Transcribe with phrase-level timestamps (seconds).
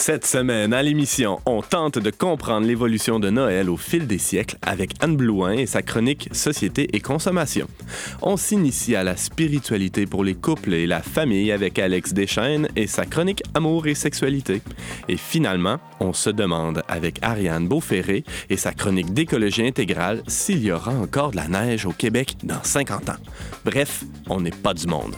[0.00, 4.56] Cette semaine, à l'émission, on tente de comprendre l'évolution de Noël au fil des siècles
[4.62, 7.66] avec Anne Blouin et sa chronique Société et consommation.
[8.22, 12.86] On s'initie à la spiritualité pour les couples et la famille avec Alex Deschaines et
[12.86, 14.62] sa chronique Amour et sexualité.
[15.06, 20.72] Et finalement, on se demande avec Ariane Beauferré et sa chronique d'écologie intégrale s'il y
[20.72, 23.20] aura encore de la neige au Québec dans 50 ans.
[23.66, 25.14] Bref, on n'est pas du monde.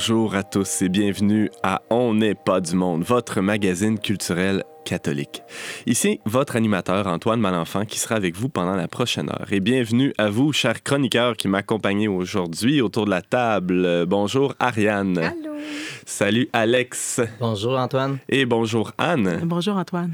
[0.00, 5.42] Bonjour à tous et bienvenue à On n'est pas du monde, votre magazine culturel catholique.
[5.84, 9.48] Ici, votre animateur Antoine Malenfant qui sera avec vous pendant la prochaine heure.
[9.50, 14.06] Et bienvenue à vous, chers chroniqueurs qui m'accompagnez aujourd'hui autour de la table.
[14.06, 15.18] Bonjour Ariane.
[15.18, 15.52] Allô.
[16.06, 17.20] Salut Alex.
[17.38, 18.20] Bonjour Antoine.
[18.30, 19.40] Et bonjour Anne.
[19.44, 20.12] Bonjour Antoine.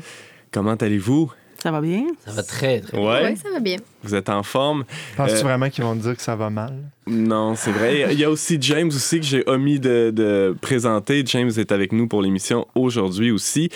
[0.50, 1.30] Comment allez-vous?
[1.62, 2.06] Ça va bien?
[2.24, 3.08] Ça va très, très bien.
[3.08, 3.30] Ouais.
[3.30, 3.76] Oui, ça va bien.
[4.06, 4.84] Vous êtes en forme?
[5.16, 6.72] Penses-tu Euh, vraiment qu'ils vont te dire que ça va mal?
[7.08, 8.06] Non, c'est vrai.
[8.12, 11.22] Il y a aussi James aussi que j'ai omis de, de présenter.
[11.24, 13.68] James est avec nous pour l'émission aujourd'hui aussi.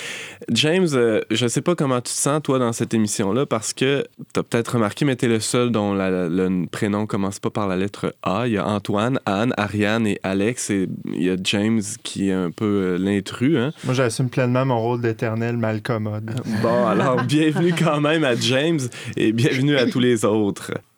[0.53, 4.05] James, euh, je sais pas comment tu te sens, toi, dans cette émission-là, parce que
[4.35, 7.51] tu as peut-être remarqué, mais tu es le seul dont la- le prénom commence pas
[7.51, 8.49] par la lettre A.
[8.49, 10.71] Il y a Antoine, Anne, Ariane et Alex.
[10.71, 13.57] Et il y a James qui est un peu euh, l'intrus.
[13.59, 13.71] Hein?
[13.85, 16.33] Moi, j'assume pleinement mon rôle d'éternel malcommode.
[16.63, 18.81] Bon, alors, bienvenue quand même à James
[19.17, 20.73] et bienvenue à tous les autres.
[20.73, 20.90] On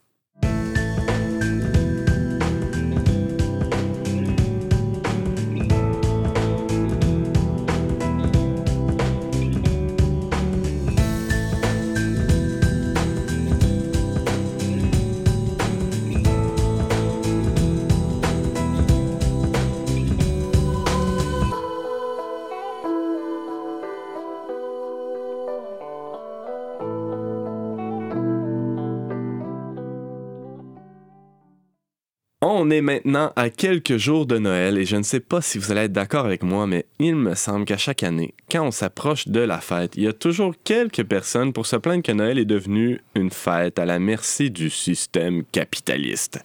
[32.72, 35.82] est maintenant à quelques jours de Noël et je ne sais pas si vous allez
[35.82, 39.40] être d'accord avec moi, mais il me semble qu'à chaque année, quand on s'approche de
[39.40, 43.00] la fête, il y a toujours quelques personnes pour se plaindre que Noël est devenu
[43.14, 46.40] une fête à la merci du système capitaliste.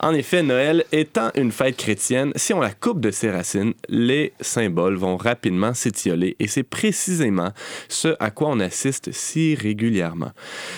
[0.00, 4.32] En effet, Noël étant une fête chrétienne, si on la coupe de ses racines, les
[4.40, 7.52] symboles vont rapidement s'étioler et c'est précisément
[7.88, 10.32] ce à quoi on assiste si régulièrement.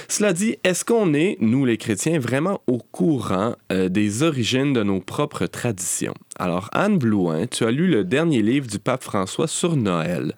[0.09, 4.82] Cela dit, est-ce qu'on est, nous les chrétiens, vraiment au courant euh, des origines de
[4.88, 6.15] nos propres traditions?
[6.38, 10.34] Alors, Anne Blouin, tu as lu le dernier livre du pape François sur Noël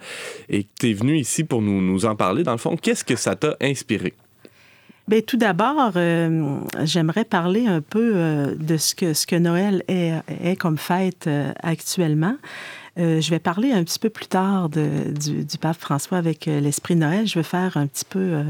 [0.48, 2.42] et tu es venue ici pour nous, nous en parler.
[2.42, 4.14] Dans le fond, qu'est-ce que ça t'a inspiré?
[5.08, 9.82] Bien, tout d'abord, euh, j'aimerais parler un peu euh, de ce que, ce que Noël
[9.88, 12.36] est, comme fête euh, actuellement.
[12.98, 16.96] Euh, je vais parler un petit peu plus tard du, pape François avec euh, l'esprit
[16.96, 17.26] Noël.
[17.26, 18.44] Je vais faire un petit peu euh,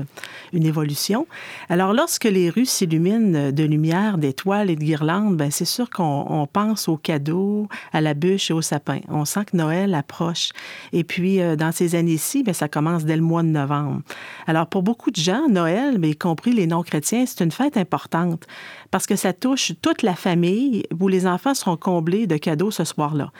[0.52, 1.26] une évolution.
[1.68, 6.26] Alors, lorsque les rues s'illuminent de lumière, d'étoiles et de guirlandes, ben, c'est sûr qu'on
[6.28, 9.00] on pense aux cadeaux, à la bûche et au sapin.
[9.08, 10.50] On sent que Noël approche.
[10.92, 14.00] Et puis, dans ces années-ci, ben, ça commence dès le mois de novembre.
[14.46, 18.46] Alors, pour beaucoup de gens, Noël, mais y compris les non-chrétiens, c'est une fête importante
[18.90, 22.84] parce que ça touche toute la famille où les enfants seront comblés de cadeaux ce
[22.84, 23.30] soir-là.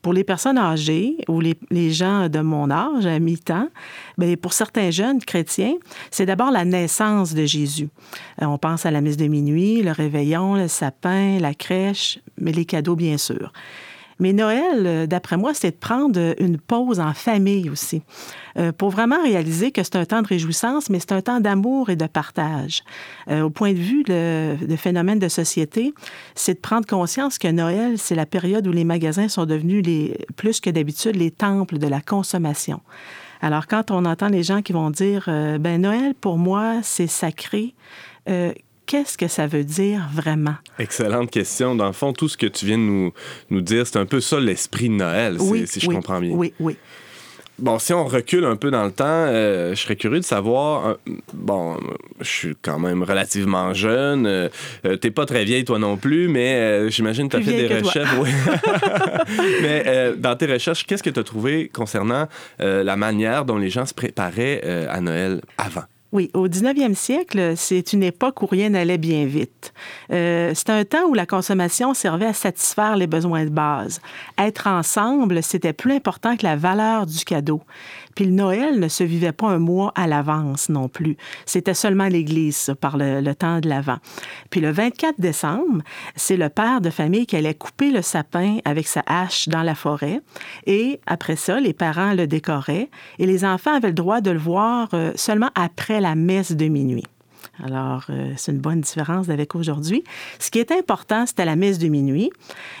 [0.00, 3.68] Pour les personnes âgées ou les, les gens de mon âge, à mi-temps,
[4.16, 5.74] bien, pour certains jeunes chrétiens,
[6.12, 7.88] c'est d'abord la naissance de Jésus.
[8.40, 12.52] Euh, On pense à la messe de minuit, le réveillon, le sapin, la crèche, mais
[12.52, 13.52] les cadeaux, bien sûr.
[14.18, 18.02] Mais Noël, euh, d'après moi, c'est de prendre une pause en famille aussi,
[18.56, 21.90] euh, pour vraiment réaliser que c'est un temps de réjouissance, mais c'est un temps d'amour
[21.90, 22.82] et de partage.
[23.28, 25.94] Euh, au point de vue de, phénomène de société,
[26.34, 30.18] c'est de prendre conscience que Noël, c'est la période où les magasins sont devenus les,
[30.36, 32.80] plus que d'habitude les temples de la consommation.
[33.40, 37.74] Alors, quand on entend les gens qui vont dire, ben Noël, pour moi, c'est sacré,
[38.88, 40.56] qu'est-ce que ça veut dire vraiment?
[40.80, 41.76] Excellente question.
[41.76, 43.12] Dans le fond, tout ce que tu viens de nous,
[43.50, 46.32] nous dire, c'est un peu ça l'esprit de Noël, si- si, je oui, comprends bien.
[46.32, 46.76] Oui, oui.
[47.60, 50.86] Bon, si on recule un peu dans le temps, euh, je serais curieux de savoir.
[50.86, 50.94] euh,
[51.34, 51.76] bon,
[52.20, 54.26] je suis quand même relativement jeune.
[54.26, 54.48] euh,
[54.86, 57.80] euh, T'es pas très vieille, toi non plus, mais j'imagine que tu as fait des
[57.82, 58.14] recherches.
[58.20, 58.30] oui.
[59.62, 62.28] mais dans tes recherches, qu'est-ce que tu as trouvé concernant
[62.60, 65.82] la manière dont les gens se préparaient à Noël avant?
[66.10, 69.74] Oui, au 19e siècle, c'est une époque où rien n'allait bien vite.
[70.10, 74.00] Euh, c'est un temps où la consommation servait à satisfaire les besoins de base.
[74.38, 77.60] Être ensemble, c'était plus important que la valeur du cadeau.
[78.18, 81.16] Puis le Noël ne se vivait pas un mois à l'avance non plus.
[81.46, 83.98] C'était seulement l'Église par le, temps de l'Avent.
[84.50, 85.84] Puis le 24 décembre,
[86.16, 89.76] c'est le père de famille qui allait couper le sapin avec sa hache dans la
[89.76, 90.20] forêt.
[90.66, 94.40] Et après ça, les parents le décoraient et les enfants avaient le droit de le
[94.40, 97.06] voir euh, seulement après la messe de minuit.
[97.62, 100.02] Alors, euh, c'est une bonne différence avec aujourd'hui.
[100.40, 102.32] Ce qui est important, c'était la messe de minuit.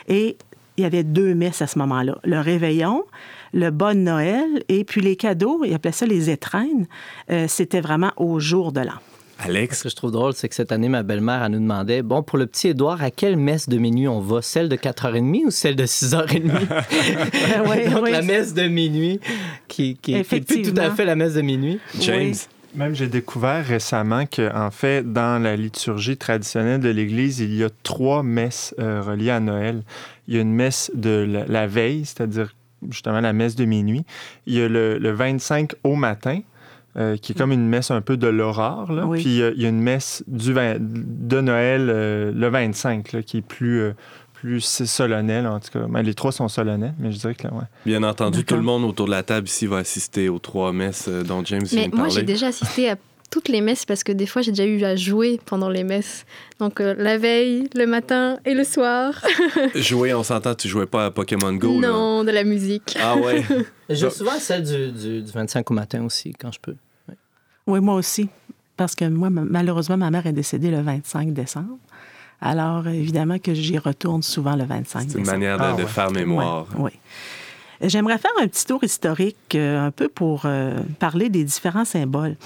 [0.08, 0.36] Et
[0.78, 2.18] il y avait deux messes à ce moment-là.
[2.24, 3.04] Le réveillon,
[3.52, 6.86] le bon Noël et puis les cadeaux, ils appelaient ça les étrennes,
[7.30, 9.00] euh, c'était vraiment au jour de l'an.
[9.38, 9.78] Alex?
[9.78, 12.22] Ce que je trouve drôle, c'est que cette année, ma belle-mère, elle nous demandait Bon,
[12.22, 14.42] pour le petit Édouard, à quelle messe de minuit on va?
[14.42, 16.50] Celle de 4h30 ou celle de 6h30
[17.68, 18.10] oui, Donc, oui.
[18.10, 19.20] la messe de minuit,
[19.68, 21.78] qui, qui, qui est plus tout à fait la messe de minuit.
[22.00, 22.30] James?
[22.30, 22.38] Oui.
[22.74, 27.64] Même j'ai découvert récemment que, en fait, dans la liturgie traditionnelle de l'Église, il y
[27.64, 29.82] a trois messes euh, reliées à Noël.
[30.26, 32.52] Il y a une messe de la, la veille, c'est-à-dire
[32.90, 34.04] justement la messe de minuit.
[34.46, 36.40] Il y a le, le 25 au matin,
[36.96, 38.90] euh, qui est comme une messe un peu de l'aurore.
[39.06, 39.22] Oui.
[39.22, 43.38] Puis euh, il y a une messe du de Noël euh, le 25, là, qui
[43.38, 43.92] est plus, euh,
[44.32, 45.86] plus solennelle, en tout cas.
[45.88, 47.64] Ben, les trois sont solennels, mais je dirais que là, ouais.
[47.86, 51.08] Bien entendu, tout le monde autour de la table ici va assister aux trois messes
[51.08, 52.96] dont James vient Mais de moi, j'ai déjà assisté à
[53.30, 56.24] toutes les messes parce que des fois, j'ai déjà eu à jouer pendant les messes.
[56.60, 59.22] Donc, euh, la veille, le matin et le soir.
[59.74, 61.88] Jouer, on s'entend, tu jouais pas à Pokémon Go, là.
[61.88, 62.96] non, de la musique.
[63.00, 63.44] Ah ouais?
[63.90, 66.74] Je joue souvent à celle du, du, du 25 au matin aussi, quand je peux.
[67.66, 68.28] Oui, moi aussi.
[68.76, 71.78] Parce que moi, ma- malheureusement, ma mère est décédée le 25 décembre.
[72.40, 75.26] Alors, évidemment que j'y retourne souvent le 25 C'est une décembre.
[75.32, 75.88] manière de, Ah de ouais.
[75.88, 76.66] faire mémoire.
[76.78, 76.92] Oui.
[77.80, 82.36] J'aimerais faire un petit tour historique, euh, un peu pour euh, parler des différents symboles.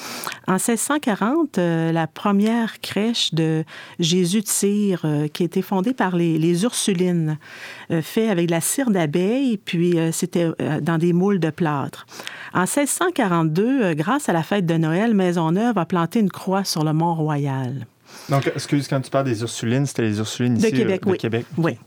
[0.46, 3.64] En 1640, euh, la première crèche de
[3.99, 7.38] Jésus de cire, qui a été fondée par les, les Ursulines,
[8.02, 10.49] fait avec de la cire d'abeille, puis c'était
[10.81, 12.06] dans des moules de plâtre.
[12.55, 16.85] En 1642, euh, grâce à la fête de Noël, Maisonneuve a planté une croix sur
[16.85, 17.87] le Mont-Royal.
[18.28, 21.10] Donc, excuse, quand tu parles des Ursulines, c'était les Ursulines De ici, Québec, euh, de
[21.12, 21.19] oui.
[21.19, 21.46] Québec.
[21.58, 21.78] Oui.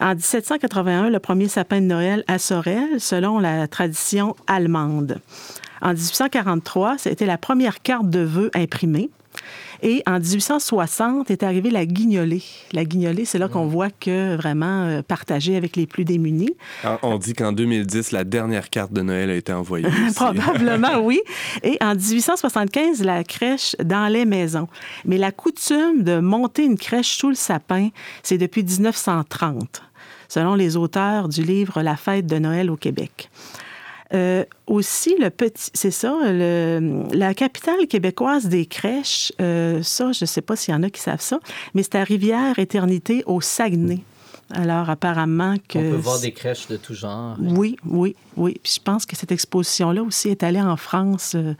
[0.00, 5.20] En 1781, le premier sapin de Noël à Sorel, selon la tradition allemande.
[5.82, 9.10] En 1843, c'était la première carte de vœux imprimée.
[9.82, 12.42] Et en 1860 est arrivée la guignolée.
[12.72, 16.54] La guignolée, c'est là qu'on voit que vraiment euh, partagée avec les plus démunis.
[16.84, 19.88] Ah, On dit qu'en 2010, la dernière carte de Noël a été envoyée.
[20.14, 21.20] Probablement, oui.
[21.62, 24.68] Et en 1875, la crèche dans les maisons.
[25.04, 27.88] Mais la coutume de monter une crèche sous le sapin,
[28.22, 29.82] c'est depuis 1930,
[30.28, 33.30] selon les auteurs du livre La fête de Noël au Québec.
[34.12, 40.24] Euh, aussi, le petit, c'est ça, le- la capitale québécoise des crèches, euh, ça, je
[40.24, 41.38] ne sais pas s'il y en a qui savent ça,
[41.74, 44.00] mais c'est à Rivière-Éternité au Saguenay.
[44.52, 45.78] Alors, apparemment que...
[45.78, 47.36] On peut voir des crèches de tout genre.
[47.40, 48.56] Oui, oui, oui.
[48.60, 51.54] Puis je pense que cette exposition-là aussi est allée en France euh,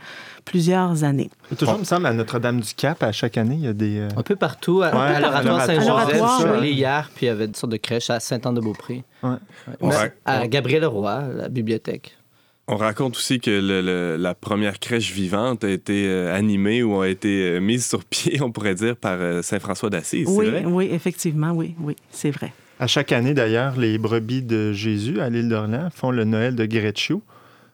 [0.45, 1.31] plusieurs années.
[1.53, 3.99] Et toujours, il me semble, à Notre-Dame-du-Cap, à chaque année, il y a des...
[4.01, 4.83] euh, Un peu partout.
[4.83, 7.71] À, Ouais, à l'oratoire Saint-Joseph, je suis allé hier, puis il y avait une sorte
[7.71, 9.05] de crèche à Saint-Anne-de-Beaupré.
[9.23, 10.13] Ouais.
[10.25, 12.17] À Gabriel Leroy, la bibliothèque.
[12.73, 17.01] On raconte aussi que le- le- la première crèche vivante a été euh, animée ou
[17.01, 20.29] a été euh, mise sur pied, on pourrait dire, par euh, Saint-François d'Assise.
[20.29, 20.65] c'est Oui, vrai?
[20.67, 22.53] oui, effectivement, oui, oui, c'est vrai.
[22.79, 26.65] À chaque année, d'ailleurs, les brebis de Jésus à l'île d'Orléans font le Noël de
[26.65, 27.23] Gretschou.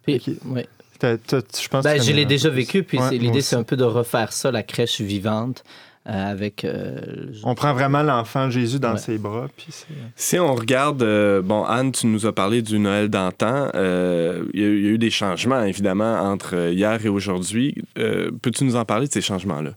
[0.05, 0.35] Puis, Ok.
[0.47, 0.63] oui.
[1.03, 4.33] Je pense Ben, je l'ai déjà vécu, puis Ouais, l'idée, c'est un peu de refaire
[4.33, 5.71] ça, la crèche vivante, euh,
[6.07, 6.65] avec...
[6.65, 6.97] euh,
[7.45, 8.99] On prend vraiment l'enfant Jésus dans Ouais.
[8.99, 9.49] ses bras.
[9.57, 13.69] Puis c'est- Si on regarde, euh, bon, Anne, tu nous as parlé du Noël d'antan.
[13.75, 17.05] Euh, Il y, a eu- il y a eu des changements, évidemment, entre euh, hier
[17.05, 17.75] et aujourd'hui.
[17.99, 19.71] Euh, Peux-tu nous en parler de ces changements-là?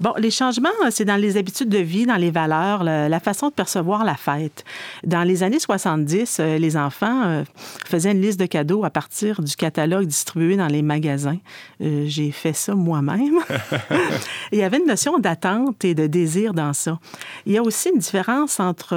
[0.00, 3.48] Bon, les changements, euh, c'est dans les habitudes de vie, dans les valeurs, la, façon
[3.48, 4.64] de percevoir la fête.
[5.04, 7.44] Dans les années 70, euh, les enfants euh,
[7.86, 11.38] faisaient une liste de cadeaux à partir du catalogue distribué dans les magasins.
[11.80, 13.38] Euh, J'ai fait ça moi-même.
[14.52, 16.98] Il y avait une notion d'attente et de désir dans ça.
[17.46, 18.96] Il y a aussi une différence entre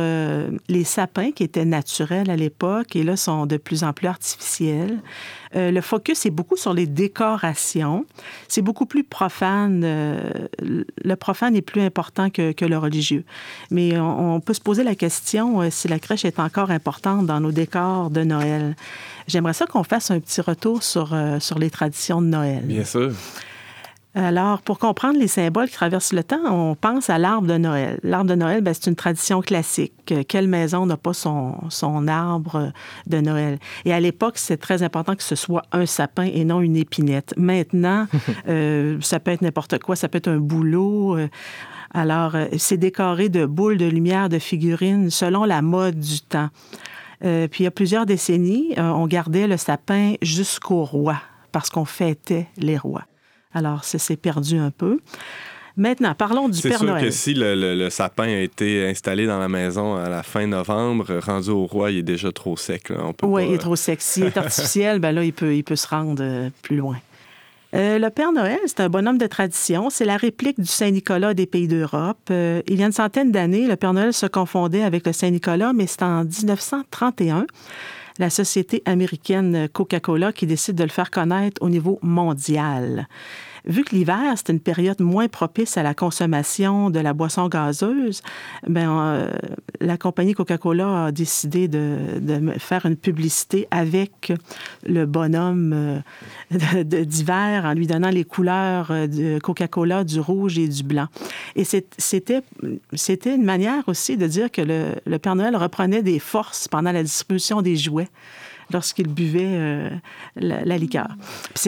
[0.68, 5.00] les sapins qui étaient naturels à l'époque et là sont de plus en plus artificiels.
[5.56, 8.06] Euh, le focus est beaucoup sur les décorations.
[8.48, 9.82] C'est beaucoup plus profane.
[9.84, 13.24] euh, le profane est plus important que, le religieux.
[13.72, 17.26] Mais on, on peut se poser la question euh, si la crèche est encore importante
[17.26, 18.76] dans nos décors de Noël.
[19.28, 22.64] J'aimerais ça qu'on fasse un petit retour sur, euh, sur les traditions de Noël.
[22.64, 23.12] Bien sûr.
[24.16, 28.00] Alors, pour comprendre les symboles qui traversent le temps, on pense à l'arbre de Noël.
[28.02, 30.14] L'arbre de Noël, ben, c'est une tradition classique.
[30.28, 32.72] Quelle maison n'a pas son, son arbre
[33.06, 33.60] de Noël?
[33.86, 37.36] Et à l'époque, c'est très important que ce soit un sapin et non une épinette.
[37.38, 38.08] Maintenant,
[38.48, 39.96] euh, ça peut être n'importe quoi.
[39.96, 41.18] Ça peut être un boulot.
[41.18, 41.28] Euh,
[41.94, 46.50] alors, euh, c'est décoré de boules de lumière, de figurines, selon la mode du temps.
[47.22, 51.18] puis, il y a plusieurs décennies, on gardait le sapin jusqu'au roi,
[51.52, 53.04] parce qu'on fêtait les rois.
[53.58, 55.00] Alors, ça s'est perdu un peu.
[55.78, 56.96] Maintenant, parlons du Père Noël.
[56.96, 60.46] C'est sûr que si le, sapin a été installé dans la maison à la fin
[60.46, 62.92] novembre, rendu au roi, il est déjà trop sec.
[63.24, 64.02] oui, il est trop sec.
[64.02, 66.98] S'il est artificiel, ben là, il peut, il peut se rendre euh, plus loin.
[67.76, 69.90] Euh, le Père Noël, c'est un bonhomme de tradition.
[69.90, 72.18] C'est la réplique du Saint-Nicolas des pays d'Europe.
[72.32, 75.74] Euh, il y a une centaine d'années, le Père Noël se confondait avec le Saint-Nicolas,
[75.74, 77.46] mais c'est en 1931
[78.20, 83.08] la société américaine Coca-Cola qui décide de le faire connaître au niveau mondial.
[83.68, 88.22] Vu que l'hiver, c'est une période moins propice à la consommation de la boisson gazeuse,
[88.66, 89.32] ben, euh,
[89.82, 91.98] la compagnie Coca-Cola a décidé de,
[92.60, 94.32] faire une publicité avec
[94.86, 100.70] le bonhomme euh, d'hiver en lui donnant les couleurs euh, de Coca-Cola, du rouge et
[100.70, 101.08] du blanc.
[101.58, 102.42] Et c'était
[103.36, 107.62] une manière aussi de dire que le Père Noël reprenait des forces pendant la distribution
[107.62, 108.08] des jouets
[108.72, 109.90] lorsqu'ils buvaient euh,
[110.36, 111.08] la, liqueur.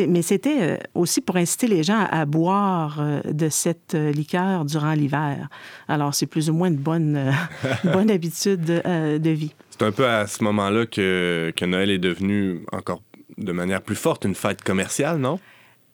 [0.08, 4.94] Mais c'était euh, aussi pour inciter les gens à, boire euh, de cette liqueur durant
[4.94, 5.48] l'hiver.
[5.88, 7.34] Alors, c'est plus ou moins une bonne,
[7.84, 9.54] bonne habitude de vie.
[9.70, 13.02] C'est un peu à ce moment-là que, que Noël est devenu encore
[13.38, 15.40] de manière plus forte une fête commerciale, non?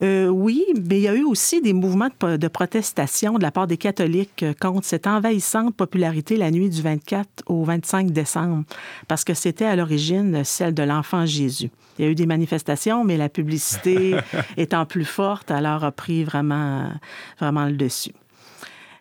[0.03, 3.65] Euh, oui, mais il y a eu aussi des mouvements de, protestation de la part
[3.65, 8.65] des catholiques euh, contre cette envahissante popularité la nuit du 24 au 25 décembre,
[9.07, 11.69] parce que c'était à l'origine celle de l'enfant Jésus.
[11.97, 14.17] Il y a eu des manifestations, mais la publicité
[14.57, 16.91] étant plus forte, alors a pris vraiment,
[17.39, 18.11] vraiment le dessus.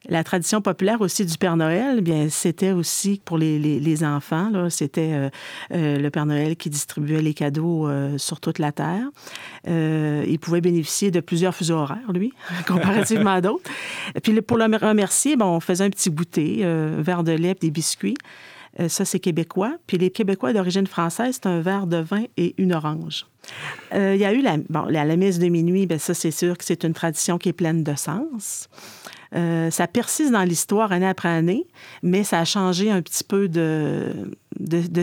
[0.08, 4.68] La tradition populaire aussi du Père Noël, bien, c'était aussi pour les, enfants.
[4.68, 5.30] C'était euh,
[5.72, 9.06] euh, le Père Noël qui distribuait les cadeaux euh, sur toute la Terre.
[9.66, 12.32] il pouvait bénéficier de plusieurs fuseaux horaires, lui,
[12.66, 13.70] comparativement à d'autres.
[14.22, 18.16] Puis pour le remercier, on faisait un petit goûter, un verre de lait, des biscuits.
[18.88, 19.72] ça, c'est québécois.
[19.86, 23.26] Puis les Québécois d'origine française, c'est un verre de vin et une orange.
[23.92, 26.64] il y a eu la, bon, la messe de minuit, bien, ça, c'est sûr que
[26.64, 28.68] c'est une tradition qui est pleine de sens.
[29.34, 31.66] Euh, ça persiste dans l'histoire année après année,
[32.02, 34.28] mais ça a changé un petit peu de,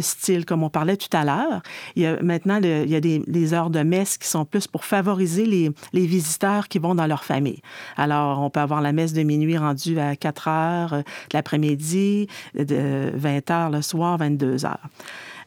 [0.02, 1.62] style, comme on parlait tout à l'heure.
[1.96, 4.86] Il y a, maintenant, il y a des, heures de messe qui sont plus pour
[4.86, 7.62] favoriser les, les, visiteurs qui vont dans leur famille.
[7.98, 11.02] Alors, on peut avoir la messe de minuit rendue à 4 heures euh,
[11.34, 14.88] l'après-midi, de 20 heures le soir, 22 heures.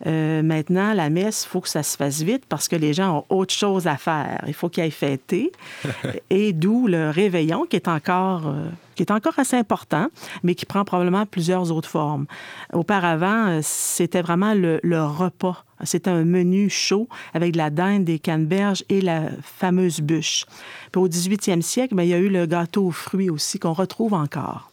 [0.07, 3.19] Euh, maintenant, la messe, il faut que ça se fasse vite parce que les gens
[3.19, 4.43] ont autre chose à faire.
[4.47, 5.53] Il faut qu'ils aillent fêter.
[6.31, 8.49] Et d'où le réveillon qui est encore...
[8.49, 10.07] Euh, qui est encore assez important,
[10.45, 12.27] mais qui prend probablement plusieurs autres formes.
[12.73, 15.65] Auparavant, euh, c'était vraiment le, repas.
[15.83, 20.47] C'était un menu chaud avec de la dinde, des canneberges et la fameuse bûche.
[20.93, 23.73] Puis au 18e siècle, bien, il y a eu le gâteau aux fruits aussi qu'on
[23.73, 24.71] retrouve encore.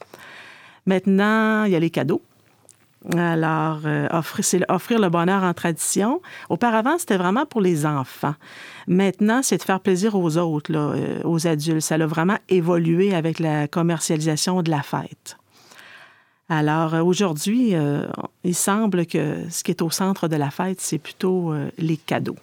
[0.86, 2.22] Maintenant, il y a les cadeaux.
[3.18, 6.22] Alors, euh, offrir, offrir le bonheur en tradition.
[6.50, 8.36] Auparavant, c'était vraiment pour les enfants.
[8.88, 11.82] Maintenant, c'est de faire plaisir aux autres, euh, aux adultes.
[11.82, 15.38] Ça a vraiment évolué avec la commercialisation de la fête.
[16.48, 17.74] Alors, euh, aujourd'hui,
[18.44, 22.38] il semble que ce qui est au centre de la fête, c'est plutôt les cadeaux.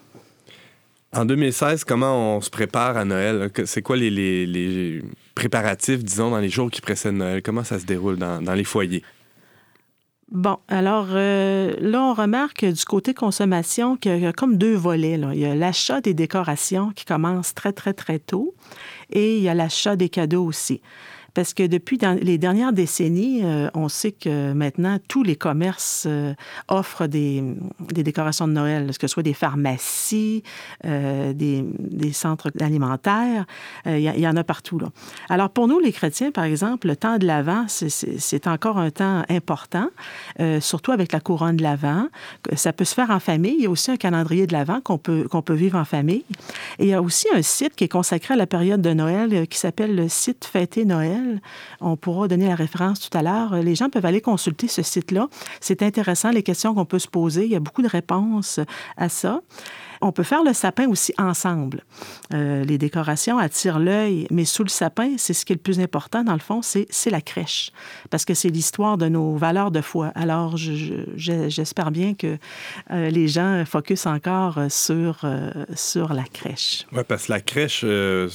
[1.14, 3.50] En 2016, comment on se prépare à Noël?
[3.64, 5.02] C'est quoi les,
[5.34, 7.42] préparatifs, disons, dans les jours qui précèdent Noël?
[7.42, 9.04] Comment ça se déroule dans les foyers?
[10.30, 15.18] Bon, alors euh, là, on remarque du côté consommation qu'il y a comme deux volets.
[15.32, 18.54] Il y a l'achat des décorations qui commence très, très, très tôt
[19.10, 20.82] et il y a l'achat des cadeaux aussi.
[21.38, 26.34] Parce que depuis les dernières décennies, euh, on sait que maintenant, tous les commerces euh,
[26.66, 27.44] offrent des,
[27.78, 30.42] décorations de Noël, que ce soit des pharmacies,
[30.84, 31.64] euh, des,
[32.12, 33.46] centres alimentaires.
[33.86, 34.80] Il y, en a partout.
[35.28, 39.22] Alors, pour nous, les chrétiens, par exemple, le temps de l'Avent, c'est encore un temps
[39.28, 39.90] important,
[40.58, 42.08] surtout avec la couronne de l'Avent.
[42.54, 43.54] Ça peut se faire en famille.
[43.58, 46.24] Il y a aussi un calendrier de l'Avent qu'on peut, qu'on peut vivre en famille.
[46.78, 49.46] Et il y a aussi un site qui est consacré à la période de Noël
[49.46, 51.27] qui s'appelle le site Fêter Noël
[51.80, 53.56] on pourra donner la référence tout à l'heure.
[53.62, 55.28] Les gens peuvent aller consulter ce site-là.
[55.60, 57.44] C'est intéressant, les questions qu'on peut se poser.
[57.44, 58.60] Il y a beaucoup de réponses
[58.96, 59.40] à ça.
[60.00, 61.82] On peut faire le sapin aussi ensemble.
[62.32, 65.80] Euh, les décorations attirent l'œil, mais sous le sapin, c'est ce qui est le plus
[65.80, 67.72] important, dans le fond, c'est la crèche,
[68.10, 70.12] parce que c'est l'histoire de nos valeurs de foi.
[70.14, 72.38] Alors, j'espère bien que
[72.90, 76.86] euh, les gens focusent encore sur, euh, sur la crèche.
[76.92, 77.84] Oui, parce que la crèche,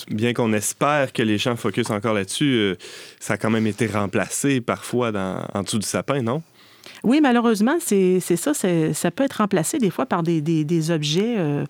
[0.10, 2.76] bien qu'on espère que les gens focusent encore là-dessus,
[3.20, 5.12] ça a quand même été remplacé parfois
[5.54, 6.42] en dessous du sapin, non?
[7.04, 8.54] Oui, malheureusement, c'est ça.
[8.54, 11.66] Ça peut être remplacé des fois par des, des, objets euh,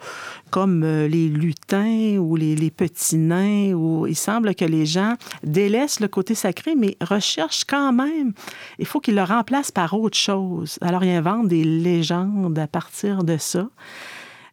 [0.51, 3.73] comme euh, les lutins ou les, les, petits nains.
[3.73, 8.33] Où il semble que les gens délaissent le côté sacré, mais recherchent quand même.
[8.77, 10.77] Il faut qu'ils le remplacent par autre chose.
[10.81, 13.67] Alors, ils inventent des légendes à partir de ça.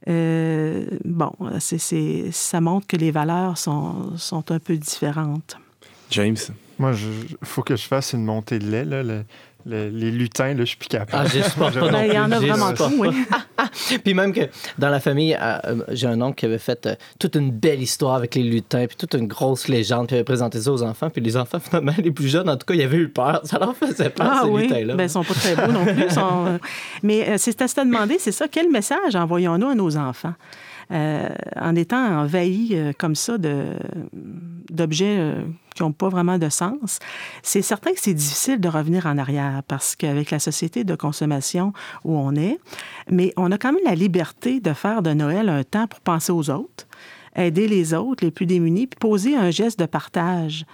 [0.08, 5.58] Euh, bon, ça montre que les valeurs sont, sont un peu différentes.
[6.10, 6.37] James?
[6.78, 8.87] Moi, il faut que je fasse une montée de lait.
[8.87, 9.22] Là,
[9.67, 11.29] les lutins, là, je suis plus capable.
[11.29, 13.09] Ah, pas ben, Il y en a vraiment tout, oui.
[14.05, 14.43] puis même que
[14.79, 17.83] dans la famille, euh, euh, j'ai un oncle qui avait fait euh, toute une belle
[17.83, 20.83] histoire avec les lutins, puis toute une grosse légende, puis il avait présenté ça aux
[20.83, 21.11] enfants.
[21.11, 23.40] Puis les enfants, finalement, les plus jeunes, en tout cas, ils avaient eu peur.
[23.45, 24.62] Ça leur faisait peur, ah, ces oui?
[24.62, 24.95] lutins-là.
[24.95, 26.07] Ben, ils sont pas très beaux non plus.
[27.02, 30.35] Mais c'est à se demander, c'est ça, quel message envoyons-nous à nos enfants?
[30.92, 35.44] Euh, en étant envahi euh, comme ça d'objets euh,
[35.75, 36.99] qui n'ont pas vraiment de sens,
[37.42, 41.73] c'est certain que c'est difficile de revenir en arrière parce qu'avec la société de consommation
[42.04, 42.59] où on est,
[43.09, 46.32] mais on a quand même la liberté de faire de Noël un temps pour penser
[46.32, 46.88] aux autres,
[47.37, 50.64] aider les autres, les plus démunis, puis poser un geste de partage.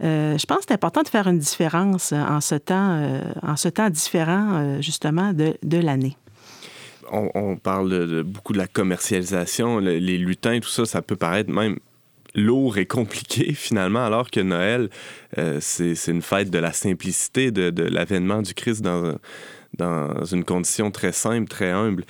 [0.00, 3.90] je pense que c'est important de faire une différence en ce temps, en ce temps
[3.90, 6.16] différent, justement, de, de l'année
[7.12, 11.78] on, parle beaucoup de la commercialisation, les lutins, tout ça, ça peut paraître même
[12.34, 14.90] lourd et compliqué finalement, alors que Noël,
[15.38, 19.16] euh, c'est une fête de la simplicité, de, l'avènement du Christ dans,
[19.78, 22.04] dans une condition très simple, très humble.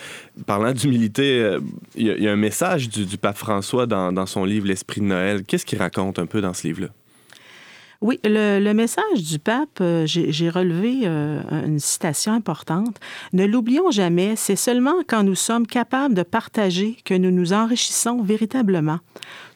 [0.46, 1.60] Parlant d'humilité, euh,
[1.94, 5.44] il y, a un message du, pape François dans, dans son livre L'Esprit de Noël.
[5.44, 6.88] Qu'est-ce qu'il raconte un peu dans ce livre-là?
[8.04, 13.00] Oui, le, message du pape, euh, j'ai relevé euh, une citation importante.
[13.32, 18.20] Ne l'oublions jamais, c'est seulement quand nous sommes capables de partager que nous nous enrichissons
[18.20, 18.98] véritablement.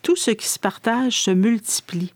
[0.00, 2.10] Tout ce qui se partage se multiplie.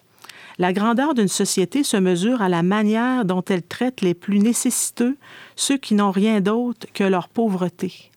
[0.56, 5.18] La grandeur d'une société se mesure à la manière dont elle traite les plus nécessiteux,
[5.54, 8.10] ceux qui n'ont rien d'autre que leur pauvreté.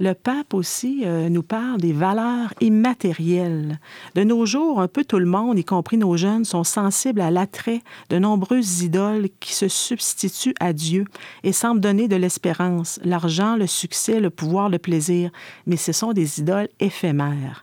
[0.00, 3.78] Le pape aussi euh, nous parle des valeurs immatérielles.
[4.16, 7.30] De nos jours, un peu tout le monde, y compris nos jeunes, sont sensibles à
[7.30, 11.04] l'attrait de nombreuses idoles qui se substituent à Dieu
[11.44, 15.30] et semblent donner de l'espérance, l'argent, le succès, le pouvoir, le plaisir,
[15.66, 17.62] mais ce sont des idoles éphémères.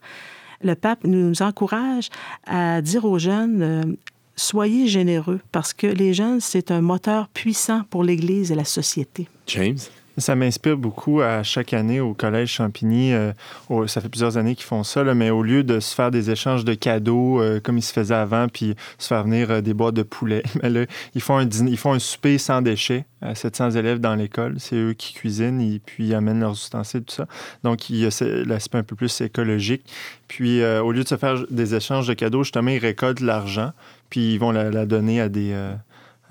[0.63, 2.07] Le pape nous encourage
[2.45, 3.83] à dire aux jeunes euh,
[4.37, 9.27] soyez généreux parce que les jeunes, c'est un moteur puissant pour l'Église et la société.
[9.47, 9.77] James?
[10.17, 13.13] Ça m'inspire beaucoup à chaque année au Collège Champigny.
[13.13, 13.31] Euh,
[13.87, 16.65] ça fait plusieurs années qu'ils font ça, mais au lieu de se faire des échanges
[16.65, 19.95] de cadeaux euh, comme ils se faisaient avant, puis se faire venir euh, des boîtes
[19.95, 20.43] de poulet,
[21.15, 24.55] ils, font un ils font un souper sans déchets à 700 élèves dans l'école.
[24.59, 27.27] C'est eux qui cuisinent et puis ils amènent leurs ustensiles, tout ça.
[27.63, 28.09] Donc, il y a
[28.45, 29.83] l'aspect un peu plus écologique.
[30.27, 33.71] Puis, au lieu de se faire des échanges de cadeaux, justement, ils récoltent l'argent,
[34.09, 35.53] puis ils vont la donner à des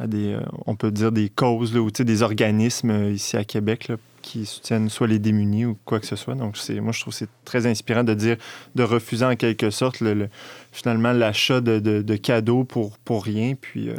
[0.07, 4.45] des, euh, on peut dire, des causes ou des organismes euh, ici à Québec qui
[4.47, 6.35] soutiennent soit les démunis ou quoi que ce soit.
[6.35, 8.37] Donc, moi, je trouve que c'est très inspirant de dire,
[8.75, 10.29] de refuser en quelque sorte le,
[10.73, 13.55] finalement l'achat de, de, cadeaux pour, pour rien.
[13.59, 13.97] Puis, euh,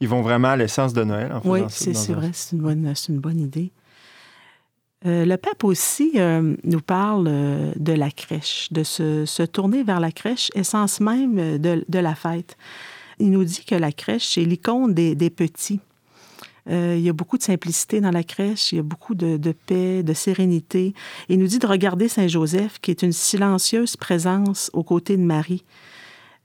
[0.00, 1.32] ils vont vraiment à l'essence de Noël.
[1.32, 3.72] En oui, c'est vrai, c'est une, bonne, une bonne idée.
[5.04, 6.18] le pape aussi
[6.64, 7.24] nous parle
[7.76, 12.14] de la crèche, de se, se, tourner vers la crèche, essence même de, de la
[12.14, 12.56] fête
[13.20, 15.80] il nous dit que la crèche, c'est l'icône des, petits.
[16.68, 19.52] Euh, il y a beaucoup de simplicité dans la crèche, il y a beaucoup de,
[19.66, 20.94] paix, de sérénité.
[21.28, 25.22] Il nous dit de regarder Saint Joseph, qui est une silencieuse présence aux côtés de
[25.22, 25.64] Marie.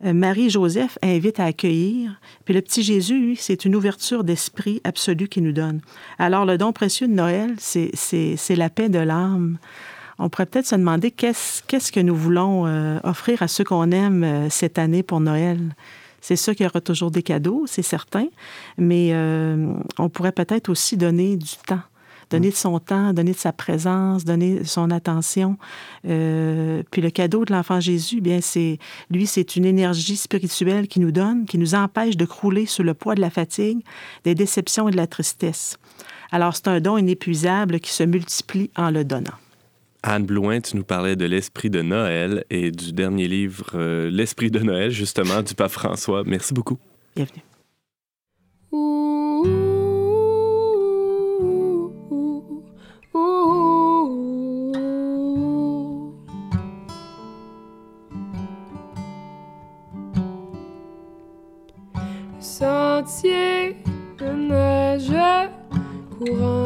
[0.03, 4.81] Euh, Marie Joseph invite à accueillir, puis le petit Jésus, lui, c'est une ouverture d'esprit
[4.83, 5.79] absolue qu'il nous donne.
[6.19, 9.57] Alors le don précieux de Noël, c'est la paix de l'âme.
[10.19, 14.49] On pourrait peut-être se demander qu'est-ce que nous voulons euh, offrir à ceux qu'on aime
[14.49, 15.59] cette année pour Noël.
[16.27, 18.25] C'est sûr qu'il y aura toujours des cadeaux, c'est certain,
[18.79, 21.81] mais euh, on pourrait peut-être aussi donner du temps
[22.31, 25.59] donner de son temps, donner de sa présence, donner son attention.
[26.07, 28.79] Euh, puis le cadeau de l'enfant Jésus, bien c'est
[29.11, 32.95] lui, c'est une énergie spirituelle qui nous donne, qui nous empêche de crouler sous le
[32.95, 33.83] poids de la fatigue,
[34.23, 35.77] des déceptions et de la tristesse.
[36.31, 39.37] Alors c'est un don inépuisable qui se multiplie en le donnant.
[40.07, 44.51] Anne Blouin, tu nous parlais de l'esprit de Noël et du dernier livre, euh, L'esprit
[44.51, 46.23] de Noël, justement, du pape François.
[46.23, 46.77] Merci beaucoup.
[47.15, 47.41] Bienvenue.
[62.39, 63.75] Sentier
[64.19, 65.47] de
[66.15, 66.65] courant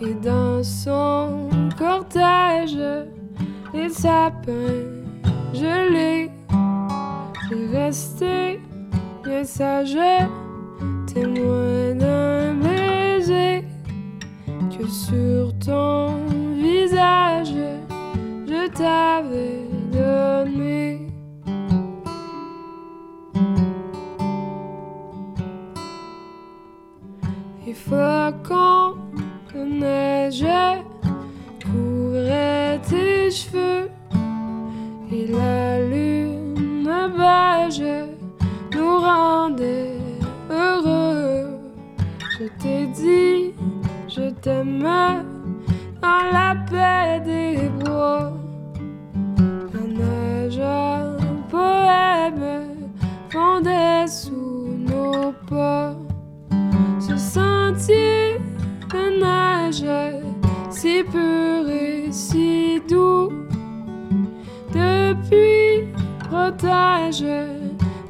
[0.00, 2.78] et dans son cortège
[3.74, 4.84] les sapins
[5.52, 6.30] gelés.
[7.48, 8.60] J'ai resté
[9.24, 9.98] bien sage,
[11.06, 13.64] témoin d'un baiser
[14.70, 16.16] que sur ton
[16.54, 17.54] visage
[18.46, 21.06] je t'avais donné.
[27.66, 29.09] Les flocons de
[29.64, 30.44] neige
[31.64, 33.90] couvraient tes cheveux
[35.12, 37.82] et la lune beige
[38.74, 39.98] nous rendait
[40.50, 41.58] heureux.
[42.38, 43.52] Je t'ai dit,
[44.08, 44.82] je t'aime
[46.02, 47.19] dans la paix
[66.60, 67.24] protège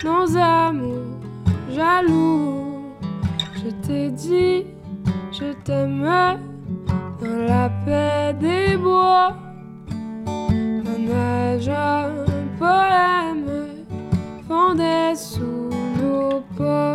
[0.04, 1.20] nos amours
[1.70, 2.94] jaloux.
[3.54, 4.66] Je t'ai dit,
[5.32, 6.02] je t'aime
[7.20, 9.36] dans la paix des bois.
[10.84, 12.10] La neige, un
[12.58, 13.46] poème
[14.48, 16.89] fondait sous nos pas.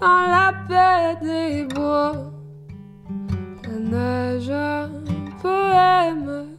[0.00, 2.32] Dans la paix des bois.
[3.64, 4.90] La neige, un
[5.40, 6.56] poème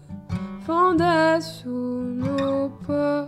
[0.65, 3.27] fondait sous nos pas.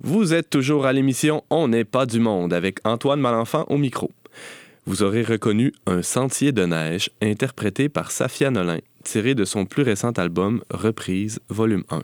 [0.00, 4.10] Vous êtes toujours à l'émission On n'est pas du monde avec Antoine Malenfant au micro.
[4.86, 9.82] Vous aurez reconnu Un sentier de neige interprété par Safia Nolin, tiré de son plus
[9.82, 12.02] récent album Reprise Volume 1.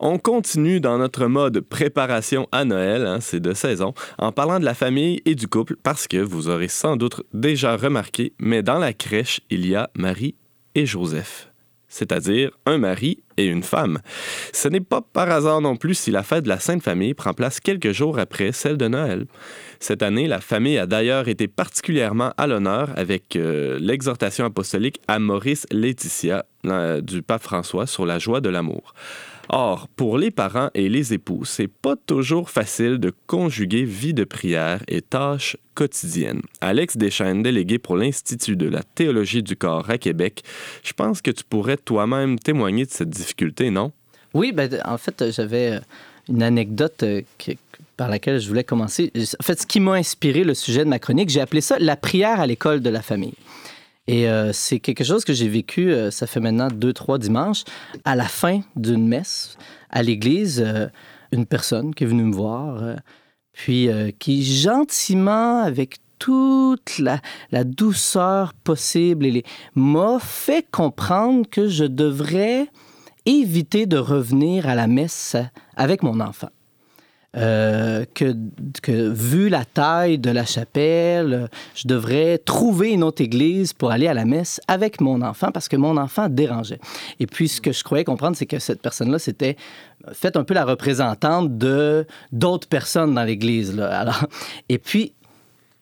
[0.00, 4.64] On continue dans notre mode préparation à Noël, hein, c'est de saison, en parlant de
[4.64, 8.78] la famille et du couple parce que vous aurez sans doute déjà remarqué, mais dans
[8.78, 10.34] la crèche, il y a Marie
[10.74, 11.49] et Joseph
[11.90, 13.98] c'est-à-dire un mari et une femme.
[14.54, 17.34] Ce n'est pas par hasard non plus si la fête de la Sainte Famille prend
[17.34, 19.26] place quelques jours après celle de Noël.
[19.80, 25.18] Cette année, la famille a d'ailleurs été particulièrement à l'honneur avec euh, l'exhortation apostolique à
[25.18, 26.46] Maurice Laetitia
[27.02, 28.92] du pape François sur la joie de l'amour.
[29.52, 34.22] Or, pour les parents et les époux, c'est pas toujours facile de conjuguer vie de
[34.22, 36.42] prière et tâches quotidiennes.
[36.60, 40.44] Alex Deschaines, délégué pour l'Institut de la théologie du corps à Québec,
[40.84, 43.90] je pense que tu pourrais toi-même témoigner de cette difficulté, non?
[44.34, 45.80] Oui, ben, en fait, j'avais euh,
[46.28, 47.22] une anecdote euh,
[47.96, 49.10] par laquelle je voulais commencer.
[49.40, 51.96] En fait, ce qui m'a inspiré le sujet de ma chronique, j'ai appelé ça la
[51.96, 53.34] prière à l'école de la famille.
[54.10, 57.62] Et euh, c'est quelque chose que j'ai vécu, euh, ça fait maintenant deux, trois dimanches,
[58.04, 59.56] à la fin d'une messe
[59.88, 60.88] à l'église, euh,
[61.30, 62.96] une personne qui est venue me voir,
[63.52, 67.20] puis qui gentiment, avec toute la,
[67.62, 69.28] douceur possible,
[69.76, 72.66] m'a fait comprendre que je devrais
[73.26, 75.36] éviter de revenir à la messe
[75.76, 76.48] avec mon enfant.
[77.36, 78.34] Euh, que,
[79.12, 84.14] vu la taille de la chapelle, je devrais trouver une autre église pour aller à
[84.14, 86.80] la messe avec mon enfant parce que mon enfant dérangeait.
[87.20, 89.56] Et puis, ce que je croyais comprendre, c'est que cette personne-là, c'était
[90.12, 93.80] fait un peu la représentante de d'autres personnes dans l'église.
[94.68, 95.12] et puis,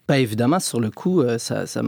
[0.07, 1.83] ben évidemment, sur le coup, euh, ça, ça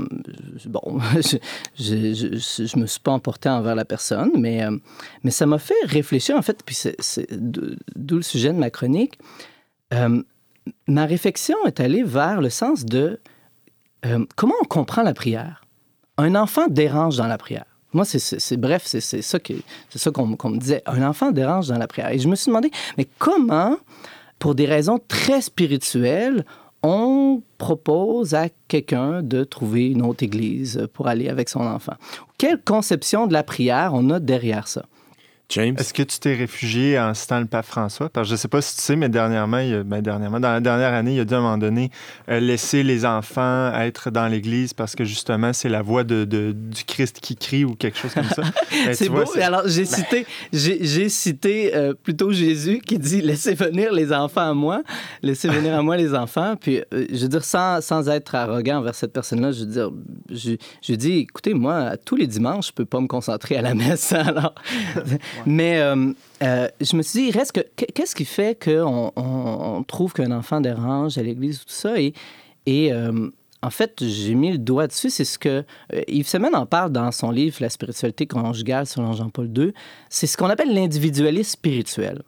[0.69, 1.37] bon, je,
[1.79, 4.77] je, je, je me suis pas emporté envers la personne, mais, euh,
[5.25, 8.59] mais ça m'a fait réfléchir, en fait, puis c'est c'est d'o- d'où le sujet de
[8.59, 9.19] ma chronique.
[9.95, 10.23] Euh,
[10.87, 13.19] ma réflexion est allée vers le sens de
[14.07, 15.63] euh, comment on comprend la prière?
[16.19, 17.65] Un enfant dérange dans la prière.
[17.93, 20.83] Moi, c'est- bref, c'est ça qu'on qu'on me disait.
[20.87, 22.11] Un enfant dérange dans la prière.
[22.11, 23.77] Et je me suis demandé, mais comment,
[24.39, 26.45] pour des raisons très spirituelles,
[26.83, 31.95] on propose à quelqu'un de trouver une autre église pour aller avec son enfant?
[32.39, 34.87] Quelle conception de la prière on a derrière ça?
[35.51, 35.75] James?
[35.79, 38.09] Est-ce que tu t'es réfugié en citant le pape François?
[38.09, 40.39] Parce que je ne sais pas si tu sais, mais dernièrement, il a- ben, dernièrement,
[40.41, 41.91] dans la dernière année, il a dit à un moment donné
[42.29, 46.53] euh, laisser les enfants être dans l'Église parce que justement, c'est la voix de, de-
[46.53, 48.43] du Christ qui crie ou quelque chose comme ça.
[48.87, 49.33] Ben, C'est vois, beau.
[49.43, 54.49] Alors, j'ai cité, j'ai j'ai cité euh, plutôt Jésus qui dit Laissez venir les enfants
[54.51, 54.83] à moi,
[55.23, 56.55] laissez venir à moi les enfants.
[56.59, 59.91] Puis, euh, je veux dire, sans, sans être arrogant envers cette personne-là, je veux dire,
[60.31, 63.75] je, je dis Écoutez, moi, tous les dimanches, je peux pas me concentrer à la
[63.75, 64.13] messe.
[64.13, 64.55] Alors,
[65.47, 70.13] mais euh, euh, je me suis dit, reste que qu'est-ce qui fait qu'on on, trouve
[70.13, 72.15] qu'un enfant dérange à l'église, tout ça, et,
[72.67, 73.29] et euh,
[73.63, 75.65] en fait, j'ai mis le doigt dessus, c'est ce que
[76.09, 79.75] Yves Semen en parle dans son livre La spiritualité conjugale selon Jean-Paul II.
[80.09, 82.23] C'est ce qu'on appelle l'individualisme spirituel.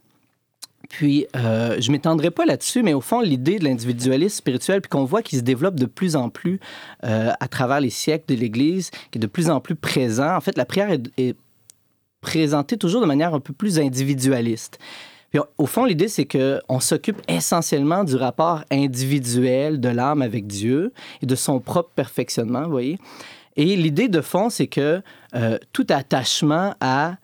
[0.89, 5.05] Puis, euh, je m'étendrai pas là-dessus, mais au fond, l'idée de l'individualisme spirituel, puis qu'on
[5.05, 6.59] voit qu'il se développe de plus en plus
[7.01, 10.35] à travers les siècles de l'Église, qui est de plus en plus présent.
[10.35, 11.35] En fait, la prière est
[12.23, 14.79] présentée toujours de manière un peu plus individualiste.
[15.57, 21.25] Au fond, l'idée, c'est qu'on s'occupe essentiellement du rapport individuel de l'âme avec Dieu et
[21.25, 22.99] de son propre perfectionnement, vous voyez.
[23.55, 25.01] Et l'idée de fond, c'est que
[25.35, 27.17] euh, tout attachement à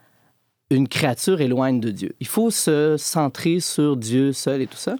[0.72, 2.16] une créature éloigne de Dieu.
[2.20, 4.96] Il faut se centrer sur Dieu seul et tout ça.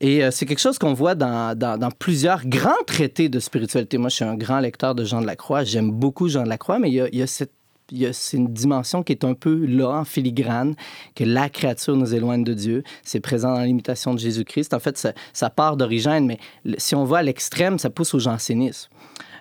[0.00, 3.98] Et euh, c'est quelque chose qu'on voit dans, dans, plusieurs grands traités de spiritualité.
[3.98, 5.64] Moi, je suis un grand lecteur de Jean de la Croix.
[5.64, 7.57] J'aime beaucoup Jean de la Croix, mais il y a, il y a cette
[8.12, 10.74] c'est une dimension qui est un peu là, en filigrane,
[11.14, 12.82] que la créature nous éloigne de Dieu.
[13.02, 14.74] C'est présent dans l'imitation de Jésus-Christ.
[14.74, 16.38] En fait, ça, part d'origine, mais
[16.78, 18.90] si on va à l'extrême, ça pousse au jansénisme.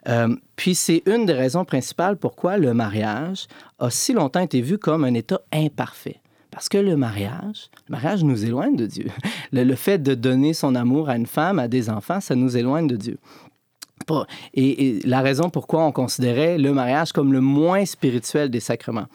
[0.08, 3.48] Euh, puis c'est une des raisons principales pourquoi le mariage
[3.80, 6.22] a si longtemps été vu comme un état imparfait.
[6.50, 9.08] Parce que le mariage, le mariage nous éloigne de Dieu.
[9.52, 12.88] Le fait de donner son amour à une femme, à des enfants, ça nous éloigne
[12.88, 13.20] de Dieu.
[14.54, 19.08] Et, la raison pourquoi on considérait le mariage comme le moins spirituel des sacrements.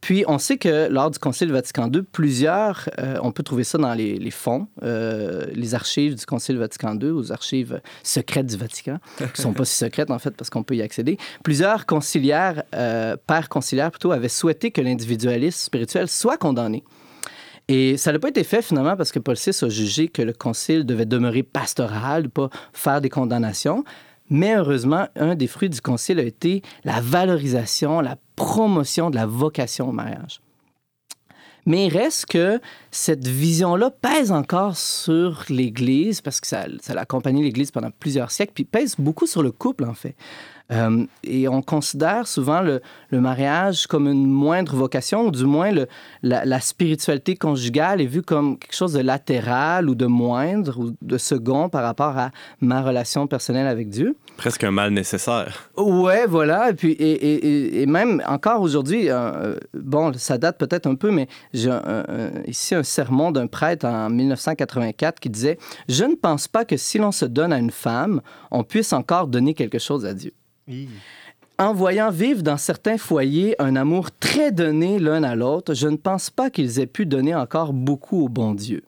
[0.00, 3.78] Puis, on sait que lors du Concile Vatican II, plusieurs, euh, on peut trouver ça
[3.78, 8.98] dans les, fonds, euh, les archives du Concile Vatican II, aux archives secrètes du Vatican,
[9.16, 11.18] qui ne sont pas si secrètes en fait parce qu'on peut y accéder.
[11.42, 16.84] Plusieurs conciliaires, euh, pères conciliaires plutôt, avaient souhaité que l'individualisme spirituel soit condamné.
[17.66, 20.32] Et ça n'a pas été fait finalement parce que Paul VI a jugé que le
[20.32, 23.84] concile devait demeurer pastoral, pas faire des condamnations.
[24.30, 29.26] Mais heureusement, un des fruits du concile a été la valorisation, la promotion de la
[29.26, 30.40] vocation au mariage.
[31.66, 32.60] Mais il reste que
[32.90, 38.30] cette vision-là pèse encore sur l'Église, parce que ça, ça a accompagné l'Église pendant plusieurs
[38.30, 40.16] siècles, puis pèse beaucoup sur le couple, en fait.
[40.70, 45.72] Euh, et on considère souvent le, le mariage comme une moindre vocation, ou du moins
[45.72, 45.86] le,
[46.22, 50.92] la, la spiritualité conjugale est vue comme quelque chose de latéral ou de moindre ou
[51.00, 54.16] de second par rapport à ma relation personnelle avec Dieu.
[54.36, 55.70] Presque un mal nécessaire.
[55.76, 56.70] Ouais, voilà.
[56.70, 61.26] Et puis, et, et- même encore aujourd'hui, euh, bon, ça date peut-être un peu, mais
[61.54, 61.72] j'ai
[62.46, 66.98] ici un sermon d'un prêtre en 1984 qui disait Je ne pense pas que si
[66.98, 70.32] l'on se donne à une femme, on puisse encore donner quelque chose à Dieu.
[71.58, 75.96] En voyant vivre dans certains foyers un amour très donné l'un à l'autre, je ne
[75.96, 78.84] pense pas qu'ils aient pu donner encore beaucoup au bon Dieu.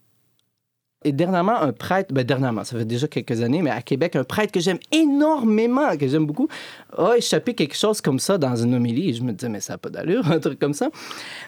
[1.03, 4.25] Et dernièrement, un prêtre, ben dernièrement, ça fait déjà quelques années, mais à Québec, un
[4.25, 6.47] prêtre que j'aime énormément, que j'aime beaucoup,
[6.97, 9.15] a échappé quelque chose comme ça dans une homélie.
[9.15, 10.91] Je me disais, mais ça n'a pas d'allure, un truc comme ça.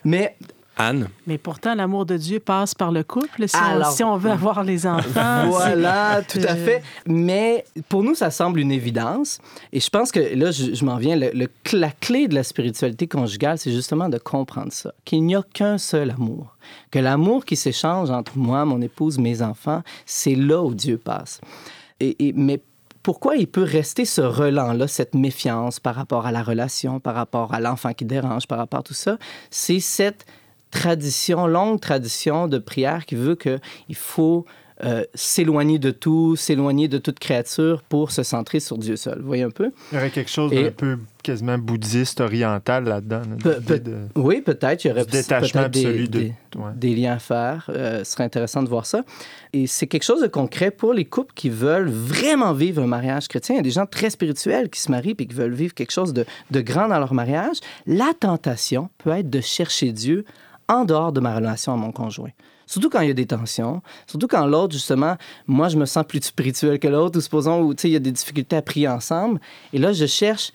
[0.05, 0.37] Mais
[0.79, 3.47] Anne, Mais pourtant, l'amour de Dieu passe par le couple.
[3.47, 5.47] Si, on, Alors- si on veut avoir les enfants.
[5.49, 6.83] Voilà, tout à fait.
[7.07, 9.39] Mais pour nous, ça semble une évidence.
[9.73, 12.43] Et je pense que là, je, je m'en viens, le- le- la clé de la
[12.43, 16.57] spiritualité conjugale, c'est justement de comprendre ça, qu'il n'y a qu'un seul amour.
[16.91, 21.41] Que l'amour qui s'échange entre moi, mon épouse, mes enfants, c'est là où Dieu passe.
[22.01, 22.63] Et, et- mais
[23.03, 27.53] pourquoi il peut rester ce relent-là, cette méfiance par rapport à la relation, par rapport
[27.53, 29.19] à l'enfant qui dérange, par rapport à tout ça?
[29.51, 30.25] C'est cette
[30.73, 33.61] tradition, longue tradition de prière qui veut qu'il
[33.95, 34.45] faut
[34.85, 39.21] euh, s'éloigner de tout, s'éloigner de toute créature pour se centrer sur Dieu seul.
[39.21, 39.71] Vous voyez un peu?
[39.93, 43.21] Il y aurait quelque chose d'un peu quasiment bouddhiste, oriental là-dedans.
[43.21, 44.85] là, Pe- l'idée pe- de- Oui, peut-être.
[44.85, 46.19] Il y aurait détachement des- absolu de...
[46.19, 46.73] des- ouais.
[46.75, 47.67] des liens à faire.
[47.69, 49.03] Euh, ce serait intéressant de voir ça.
[49.53, 53.29] Et c'est quelque chose de concret pour les couples qui veulent vraiment vivre un mariage
[53.29, 53.55] chrétien.
[53.55, 55.93] Il y a des gens très spirituels qui se marient et qui veulent vivre quelque
[55.93, 57.59] chose de, de grand dans leur mariage.
[57.87, 60.25] La tentation peut être de chercher Dieu
[60.73, 62.31] en dehors de ma relation à mon conjoint.
[62.67, 66.05] Surtout quand il y a des tensions, surtout quand l'autre, justement, moi, je me sens
[66.07, 69.41] plus spirituel que l'autre, ou supposons, où, il y a des difficultés à prier ensemble.
[69.73, 70.53] Et là, je cherche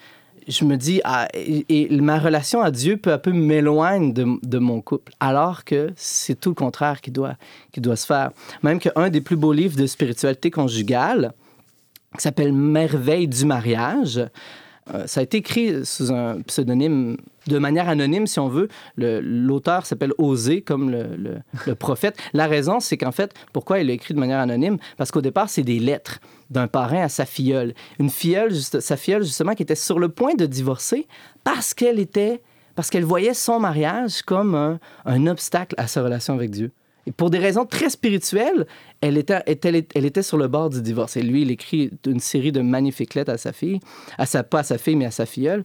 [0.47, 4.82] je me dis, ah, et, ma relation à Dieu peu à peu m'éloigne de, mon
[4.82, 7.36] couple, alors que c'est tout le contraire qui doit,
[7.71, 8.32] qui doit se faire.
[8.63, 11.34] Même qu'un des plus beaux livres de spiritualité conjugale,
[12.15, 14.21] qui s'appelle Merveille du mariage,
[15.06, 18.67] ça a été écrit sous un pseudonyme, de manière anonyme, si on veut.
[18.97, 22.17] L'auteur s'appelle Osée, comme le, le- le prophète.
[22.34, 24.78] La raison, c'est qu'en fait, pourquoi il l'a écrit de manière anonyme?
[24.97, 26.19] Parce qu'au départ, c'est des lettres
[26.50, 27.73] d'un parrain à sa filleule.
[28.00, 31.08] Une filleule, juste- sa filleule, justement, qui était sur le point de divorcer
[31.43, 32.41] parce qu'elle était,
[32.76, 36.71] parce qu'elle voyait son mariage comme un, un obstacle à sa relation avec Dieu.
[37.07, 38.67] Et pour des raisons très spirituelles,
[39.01, 41.15] elle était, elle, elle était sur le bord du divorce.
[41.17, 43.79] Et lui, il écrit une série de magnifiques lettres à sa fille,
[44.17, 45.63] à sa, pas à sa fille, mais à sa filleule.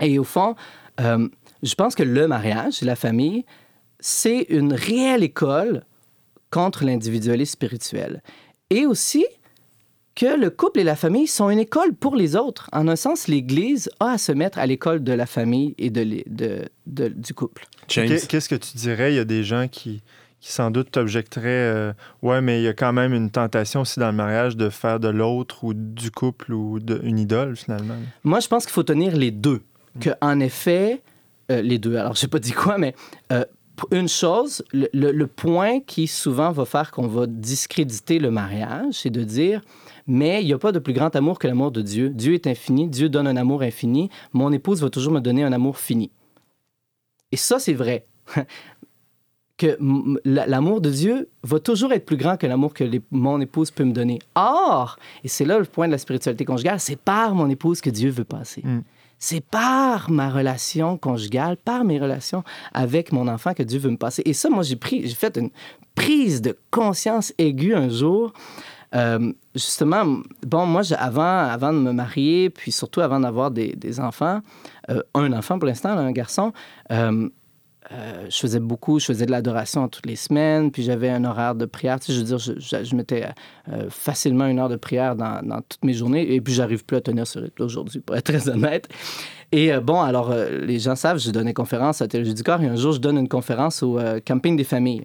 [0.00, 0.54] Et au fond,
[1.00, 1.28] euh,
[1.62, 3.44] je pense que le mariage, la famille,
[3.98, 5.84] c'est une réelle école
[6.50, 8.22] contre l'individualisme spirituel.
[8.70, 9.26] Et aussi
[10.14, 12.68] que le couple et la famille sont une école pour les autres.
[12.72, 16.02] En un sens, l'Église a à se mettre à l'école de la famille et de,
[16.02, 17.66] l'é- de- de- du couple.
[17.88, 19.12] Qu'est-ce que tu dirais?
[19.12, 20.02] Il y a des gens qui,
[20.44, 23.98] qui sans doute t'objecteraient euh, Ouais, mais il y a quand même une tentation aussi
[23.98, 27.94] dans le mariage de faire de l'autre ou du couple ou de, une idole, finalement.
[28.24, 29.62] Moi, je pense qu'il faut tenir les deux.
[30.00, 31.00] Que, en effet,
[31.50, 32.94] euh, les deux, alors je n'ai pas dit quoi, mais
[33.32, 33.44] euh,
[33.90, 38.92] une chose, le, le- le point qui souvent va faire qu'on va discréditer le mariage,
[39.00, 39.62] c'est de dire,
[40.06, 42.10] mais il n'y a pas de plus grand amour que l'amour de Dieu.
[42.10, 45.54] Dieu est infini, Dieu donne un amour infini, mon épouse va toujours me donner un
[45.54, 46.10] amour fini.
[47.32, 48.04] Et ça, c'est vrai.
[49.56, 49.78] que
[50.24, 53.84] l'amour de Dieu va toujours être plus grand que l'amour que les- mon épouse peut
[53.84, 54.18] me donner.
[54.34, 57.90] Or, et c'est là le point de la spiritualité conjugale, c'est par mon épouse que
[57.90, 58.62] Dieu veut passer.
[58.64, 58.80] Mm.
[59.20, 63.96] C'est par ma relation conjugale, par mes relations avec mon enfant que Dieu veut me
[63.96, 64.22] passer.
[64.26, 65.50] Et ça, moi, j'ai pris, j'ai fait une
[65.94, 68.32] prise de conscience aiguë un jour.
[68.94, 70.04] Euh, justement,
[70.46, 74.40] bon, moi, avant, avant de me marier, puis surtout avant d'avoir des, des enfants,
[74.90, 76.52] euh, un enfant pour l'instant, un garçon,
[76.92, 77.28] euh,
[77.92, 81.54] euh, je faisais beaucoup, je faisais de l'adoration toutes les semaines, puis j'avais un horaire
[81.54, 82.00] de prière.
[82.00, 83.26] Tu sais, je veux dire, je, mettais
[83.68, 87.00] euh, facilement une heure de prière dans, toutes mes journées, et puis j'arrive plus à
[87.00, 88.88] tenir ce rythme aujourd'hui, pour être très honnête.
[89.52, 92.42] Et euh, bon, alors, euh, les gens savent, je donne des conférences à Théologie du
[92.42, 95.04] Corps, et un jour, je donne une conférence au euh, Camping des familles.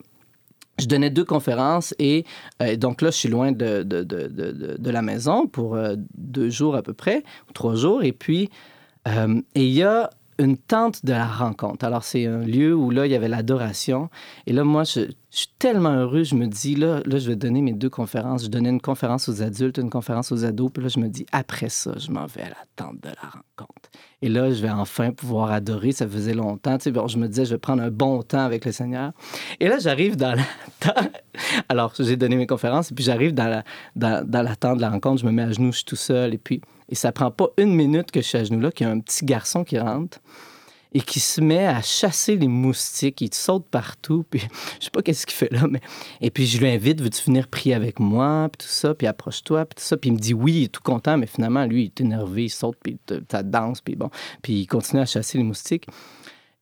[0.79, 2.25] Je donnais deux conférences et
[2.61, 3.85] euh, donc là, je suis loin de,
[4.89, 8.03] la maison pour euh, deux jours à peu près, ou trois jours.
[8.03, 8.49] Et puis,
[9.07, 11.85] euh, il y a une tente de la rencontre.
[11.85, 14.09] Alors, c'est un lieu où là, il y avait l'adoration.
[14.47, 16.23] Et là, moi, je, je suis tellement heureux.
[16.23, 18.43] Je me dis, là, là, je vais donner mes deux conférences.
[18.43, 20.71] Je donnais une conférence aux adultes, une conférence aux ados.
[20.73, 23.29] Puis là, je me dis, après ça, je m'en vais à la tente de la
[23.29, 23.89] rencontre.
[24.21, 25.91] Et là, je vais enfin pouvoir adorer.
[25.91, 26.77] Ça faisait longtemps.
[26.79, 29.11] Tu sais, je me disais, je vais prendre un bon temps avec le Seigneur.
[29.59, 30.93] Et là, j'arrive dans la.
[31.69, 32.91] Alors, j'ai donné mes conférences.
[32.91, 33.63] Et puis, j'arrive dans la,
[33.95, 35.21] dans, dans la tente de la rencontre.
[35.21, 36.33] Je me mets à genoux, je suis tout seul.
[36.33, 38.87] Et puis, et ça prend pas une minute que je suis à genoux là, qu'il
[38.87, 40.19] y a un petit garçon qui rentre
[40.93, 43.21] et qui se met à chasser les moustiques.
[43.21, 44.25] Il saute partout.
[44.29, 44.41] Puis
[44.79, 45.81] je sais pas qu'est-ce qu'il fait là, mais
[46.19, 49.65] et puis je lui invite, veux-tu venir prier avec moi, puis tout ça, puis approche-toi,
[49.65, 49.97] puis tout ça.
[49.97, 52.45] Puis il me dit oui, il est tout content, mais finalement lui, il est énervé,
[52.45, 52.97] il saute, puis
[53.31, 54.09] ça danse, puis bon,
[54.41, 55.85] puis il continue à chasser les moustiques.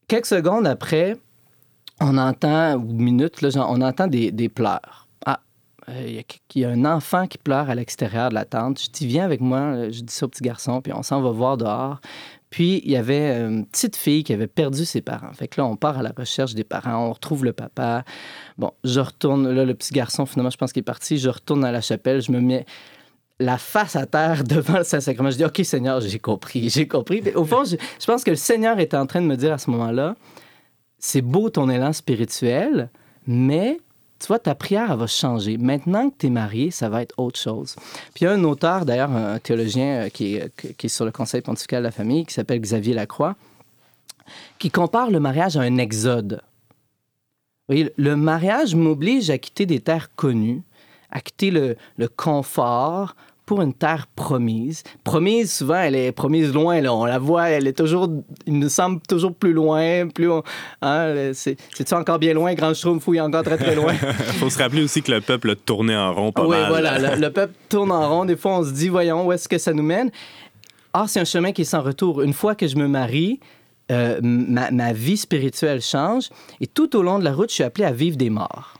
[0.07, 1.15] Quelques secondes après,
[1.99, 5.07] on entend ou minutes là, on entend des, des pleurs.
[5.25, 5.39] Ah.
[5.89, 6.23] euh, Il
[6.55, 8.79] y, y a un enfant qui pleure à l'extérieur de la tente.
[8.81, 9.59] Je dis, viens avec moi.
[9.59, 11.99] euh, Je dis ça au petit garçon, puis on s'en va voir dehors.
[12.49, 15.33] Puis, il y avait une petite fille qui avait perdu ses parents.
[15.33, 18.03] Fait que là, on part à la recherche des parents, on retrouve le papa.
[18.57, 21.17] Bon, je retourne, là, le petit garçon, finalement, je pense qu'il est parti.
[21.17, 22.65] Je retourne à la chapelle, je me mets
[23.39, 25.29] la face à terre devant le Saint-Sacrement.
[25.29, 27.21] Je dis, OK, Seigneur, j'ai compris, j'ai compris.
[27.35, 29.57] Au fond, je, je pense que le Seigneur était en train de me dire à
[29.57, 30.15] ce moment-là,
[30.99, 32.89] c'est beau ton élan spirituel,
[33.27, 33.77] mais
[34.19, 35.57] tu vois, ta prière, elle va changer.
[35.57, 37.75] Maintenant que tu es marié, ça va être autre chose.
[38.13, 41.05] Puis il y a un auteur, d'ailleurs, un théologien euh, qui est, qui est sur
[41.05, 43.35] le Conseil pontifical de la famille, qui s'appelle Xavier Lacroix,
[44.59, 46.41] qui compare le mariage à un exode.
[47.67, 50.63] Vous voyez, le mariage m'oblige à quitter des terres connues,
[51.11, 53.15] à quitter le, le confort
[53.47, 54.83] pour une terre promise.
[55.03, 56.79] Promise, souvent, elle est promise loin.
[56.81, 56.93] Là.
[56.93, 58.09] On la voit, elle est toujours,
[58.45, 60.07] il nous semble toujours plus loin.
[60.09, 60.43] Plus on-
[60.81, 62.53] hein, c'est, c'est-tu encore bien loin?
[62.53, 63.93] Grand Schtroumpf, oui, encore très, très loin?
[64.39, 66.69] faut se rappeler aussi que le peuple a tourné en rond pas oui, mal.
[66.69, 67.15] voilà.
[67.15, 68.25] Le, le peuple tourne en rond.
[68.25, 70.11] Des fois, on se dit, voyons, où est-ce que ça nous mène?
[70.93, 72.21] Or, c'est un chemin qui est sans retour.
[72.21, 73.39] Une fois que je me marie,
[73.91, 76.29] euh, ma, ma vie spirituelle change.
[76.59, 78.73] Et tout au long de la route, je suis appelé à vivre des morts,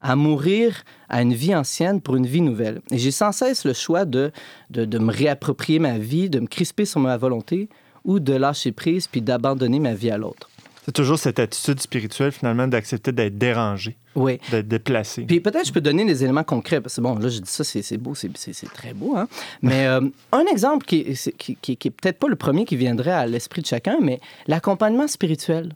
[0.00, 2.80] à mourir à une vie ancienne pour une vie nouvelle.
[2.90, 4.32] Et j'ai sans cesse le choix de,
[4.70, 7.68] de, de me réapproprier ma vie, de me crisper sur ma volonté
[8.04, 10.48] ou de lâcher prise puis d'abandonner ma vie à l'autre.
[10.84, 14.38] C'est toujours cette attitude spirituelle, finalement, d'accepter d'être dérangé, Oui.
[14.52, 15.22] d'être déplacé.
[15.24, 17.64] Puis peut-être je peux donner des éléments concrets, parce que bon, là, je dis ça,
[17.64, 18.32] c'est beau, c'est
[18.72, 19.26] très beau, hein?
[19.62, 20.00] Mais euh,
[20.32, 23.26] un exemple qui, est- qui, qui, qui est peut-être pas le premier qui viendrait à
[23.26, 25.72] l'esprit de chacun, mais l'accompagnement spirituel,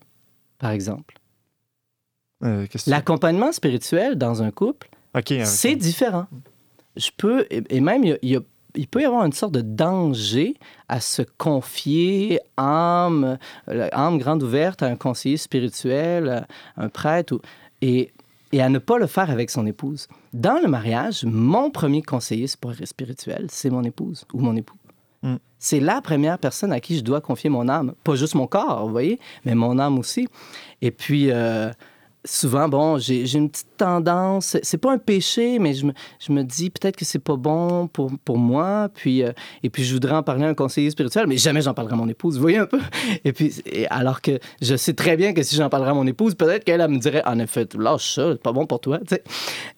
[0.59, 1.17] par exemple.
[2.45, 4.89] Euh, L'accompagnement spirituel dans un couple,
[5.47, 6.27] C'est différent.
[6.97, 8.41] Je peux, et même, il, y a-
[8.91, 10.55] peut y avoir une sorte de danger
[10.89, 13.39] à se confier âme,
[13.93, 16.47] âme grande ouverte à un conseiller spirituel,
[16.77, 17.41] à un prêtre, ou-
[17.83, 18.13] et,
[18.53, 20.09] et à ne pas le faire avec son épouse.
[20.33, 24.77] Dans le mariage, mon premier conseiller sp- spirituel, c'est mon épouse ou mon époux.
[25.23, 25.37] Mm.
[25.59, 27.95] C'est la première personne à qui je dois confier mon âme.
[28.05, 30.27] Pas juste mon corps, vous voyez, mais mon âme aussi.
[30.83, 31.71] Et puis, euh,
[32.25, 36.43] souvent, bon, j'ai une petite tendance, c'est- pas un péché, mais je me, je me
[36.43, 38.89] dis peut-être que c'est pas bon pour, pour moi.
[38.95, 41.75] Puis, euh, et puis, je voudrais en parler à un conseiller spirituel, mais jamais j'en
[41.75, 42.37] parlerai à mon épouse.
[42.37, 42.81] Vous voyez un peu?
[43.25, 46.07] Et puis, et alors que je sais très bien que si j'en parlerais à mon
[46.07, 48.99] épouse, peut-être qu'elle elle me dirait, en effet, lâche ça, c'est pas bon pour toi.
[49.01, 49.23] tu sais.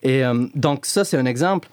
[0.03, 1.69] Et euh, donc, ça, c'est un exemple.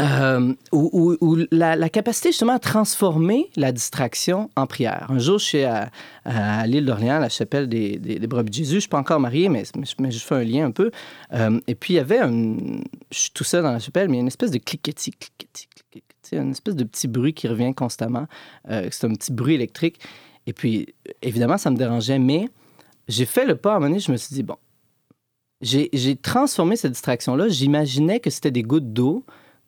[0.00, 5.06] Euh, où, la, capacité justement à transformer la distraction en prière.
[5.08, 5.90] Un jour, je suis à,
[6.24, 8.70] à l'île d'Orléans, à la chapelle des, brebis de Jésus.
[8.70, 10.90] Je ne suis pas encore marié, mais, je- fais un lien un peu.
[11.32, 12.56] Euh, et puis, il y avait un...
[13.12, 15.12] Je suis tout seul dans la chapelle, mais il y a une espèce de cliquetis,
[15.12, 18.26] cliquetis, cliquetis, une espèce de petit bruit qui revient constamment.
[18.70, 20.00] Euh, c'est un petit bruit électrique.
[20.48, 20.92] Et puis,
[21.22, 22.48] évidemment, ça me dérangeait, mais
[23.06, 24.56] j'ai fait le pas à un moment donné, je me suis dit, bon,
[25.60, 27.48] j'ai transformé cette distraction-là.
[27.48, 29.24] J'imaginais que c'était des gouttes d'eau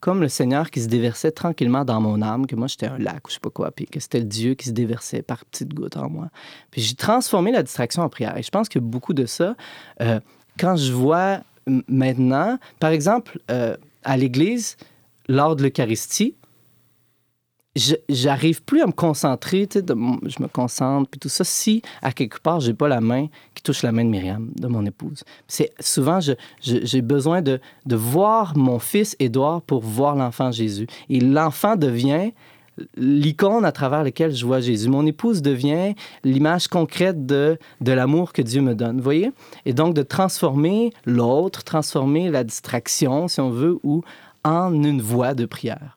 [0.07, 3.27] comme le Seigneur qui se déversait tranquillement dans mon âme, que moi j'étais un lac
[3.27, 5.75] ou je sais pas quoi, puis que c'était le Dieu qui se déversait par petites
[5.75, 6.29] gouttes en moi.
[6.71, 8.39] Puis j'ai transformé la distraction en prière.
[8.39, 9.57] Et je pense que beaucoup de ça,
[10.01, 10.21] euh,
[10.61, 11.41] quand je vois
[11.89, 14.77] maintenant, par exemple, euh, à l'Église,
[15.27, 16.37] lors de l'Eucharistie,
[18.09, 22.41] j'arrive plus à me concentrer, de je me concentre, puis tout ça, si à quelque
[22.41, 25.23] part, j'ai pas la main qui touche la main de Myriam, de mon épouse.
[25.47, 26.19] C'est souvent,
[26.61, 30.87] j'ai besoin de, de voir mon fils Édouard pour voir l'enfant Jésus.
[31.09, 32.33] Et l'enfant devient
[32.97, 34.89] l'icône à travers laquelle je vois Jésus.
[34.89, 39.33] Mon épouse devient l'image concrète de, de l'amour que Dieu me donne, voyez?
[39.65, 44.03] Et donc de transformer l'autre, transformer la distraction, si on veut, ou
[44.45, 45.96] en une voie de prière.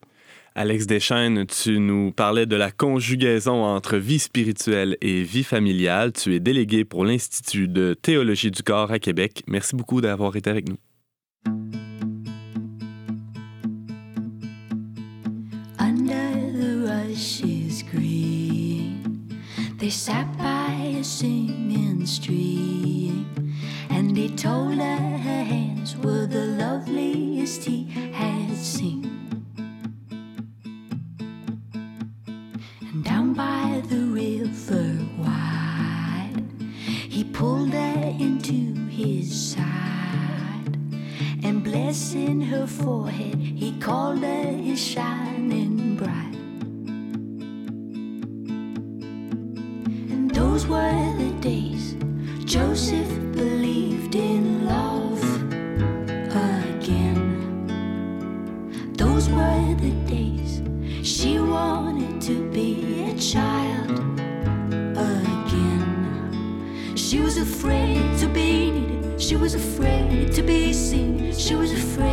[0.59, 6.11] Alex Deschaines, tu nous parlais de la conjugaison entre vie spirituelle et vie familiale.
[6.11, 9.41] Tu es délégué pour l'Institut de théologie du corps à Québec.
[9.47, 10.75] Merci beaucoup d'avoir été avec nous.
[42.09, 45.68] Blessing her forehead, he called her his shining
[71.39, 72.08] she was afraid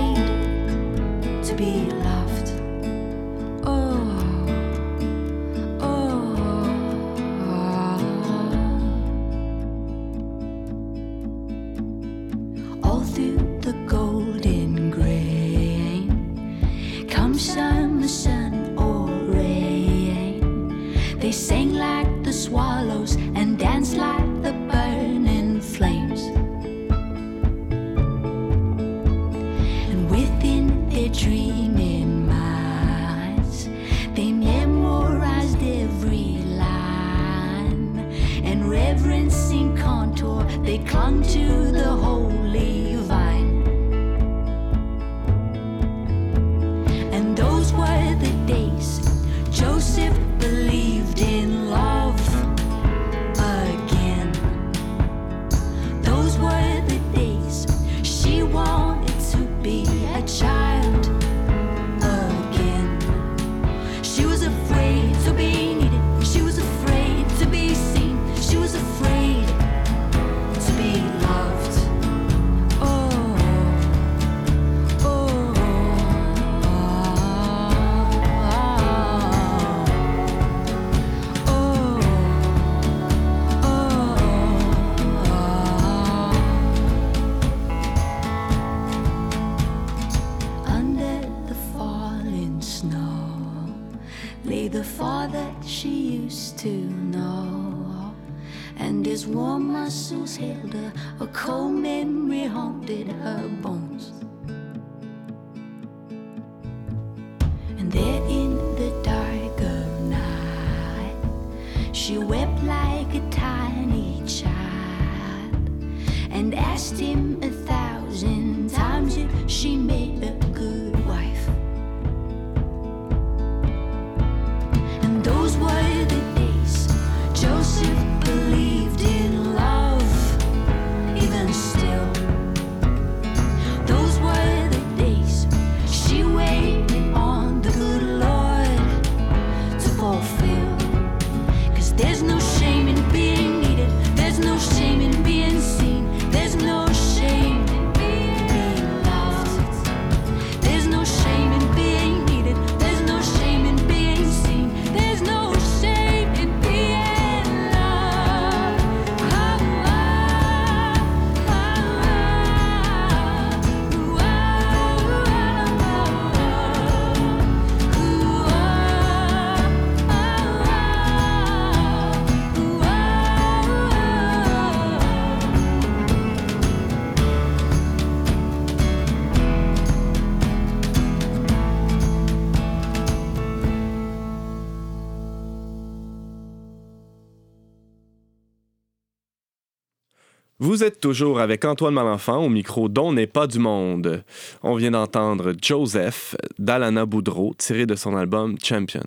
[190.77, 194.22] Vous êtes toujours avec Antoine Malenfant au micro dont n'est pas du monde.
[194.62, 199.07] On vient d'entendre Joseph d'Alana Boudreau tiré de son album Champion.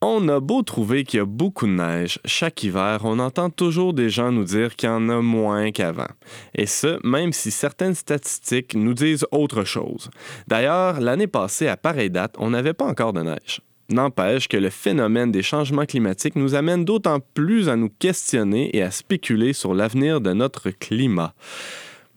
[0.00, 3.92] On a beau trouver qu'il y a beaucoup de neige, chaque hiver, on entend toujours
[3.92, 6.06] des gens nous dire qu'il y en a moins qu'avant.
[6.54, 10.10] Et ce, même si certaines statistiques nous disent autre chose.
[10.46, 13.62] D'ailleurs, l'année passée, à pareille date, on n'avait pas encore de neige.
[13.90, 18.82] N'empêche que le phénomène des changements climatiques nous amène d'autant plus à nous questionner et
[18.82, 21.34] à spéculer sur l'avenir de notre climat.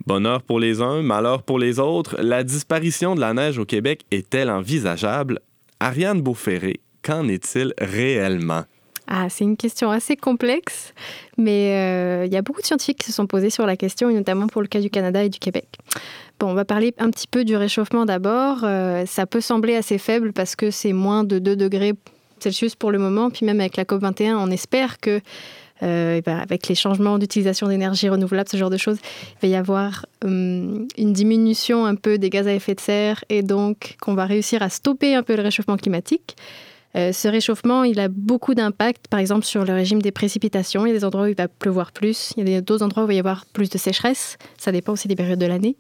[0.05, 4.05] Bonheur pour les uns, malheur pour les autres, la disparition de la neige au Québec
[4.11, 5.39] est-elle envisageable?
[5.79, 8.65] Ariane Beauferré, qu'en est-il réellement?
[9.07, 10.93] Ah, c'est une question assez complexe,
[11.37, 14.09] mais euh, il y a beaucoup de scientifiques qui se sont posés sur la question,
[14.09, 15.67] et notamment pour le cas du Canada et du Québec.
[16.39, 18.59] Bon, on va parler un petit peu du réchauffement d'abord.
[18.63, 21.93] Euh, ça peut sembler assez faible parce que c'est moins de 2 degrés
[22.39, 25.21] Celsius pour le moment, puis même avec la COP21, on espère que
[25.81, 29.55] euh, ben, avec les changements d'utilisation d'énergie renouvelable, ce genre de choses, il va y
[29.55, 34.13] avoir hum, une diminution un peu des gaz à effet de serre et donc qu'on
[34.13, 36.37] va réussir à stopper un peu le réchauffement climatique.
[36.95, 40.85] Euh, ce réchauffement, il a beaucoup d'impact, par exemple, sur le régime des précipitations.
[40.85, 43.03] Il y a des endroits où il va pleuvoir plus, il y a d'autres endroits
[43.03, 44.37] où il va y avoir plus de sécheresse.
[44.57, 45.75] Ça dépend aussi des périodes de l'année.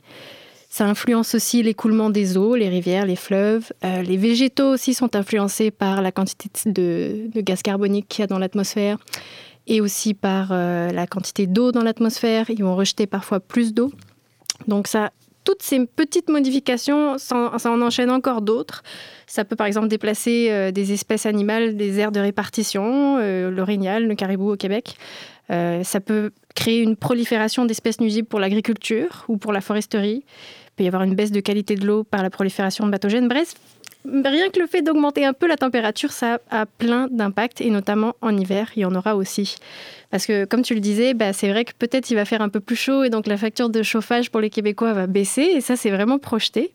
[0.69, 3.71] Ça influence aussi l'écoulement des eaux, les rivières, les fleuves.
[3.85, 8.27] Euh, les végétaux aussi sont influencés par la quantité de, gaz carbonique qu'il y a
[8.27, 8.97] dans l'atmosphère
[9.67, 12.49] et aussi par euh, la quantité d'eau dans l'atmosphère.
[12.49, 13.91] Ils vont rejeter parfois plus d'eau.
[14.67, 15.11] Donc ça,
[15.43, 18.83] toutes ces petites modifications, ça, en enchaîne encore d'autres.
[19.27, 24.07] Ça peut par exemple déplacer euh, des espèces animales des aires de répartition, euh, l'orignal,
[24.07, 24.95] le caribou au Québec.
[25.49, 30.23] Euh, ça peut créer une prolifération d'espèces nuisibles pour l'agriculture ou pour la foresterie.
[30.25, 33.27] Il peut y avoir une baisse de qualité de l'eau par la prolifération de pathogènes.
[33.27, 33.55] Bref,
[34.05, 38.15] rien que le fait d'augmenter un peu la température, ça a plein d'impacts, et notamment
[38.21, 39.57] en hiver, il y en aura aussi.
[40.11, 42.49] Parce que, comme tu le disais, bah, c'est vrai que peut-être il va faire un
[42.49, 45.61] peu plus chaud, et donc la facture de chauffage pour les Québécois va baisser, et
[45.61, 46.71] ça, c'est vraiment projeté.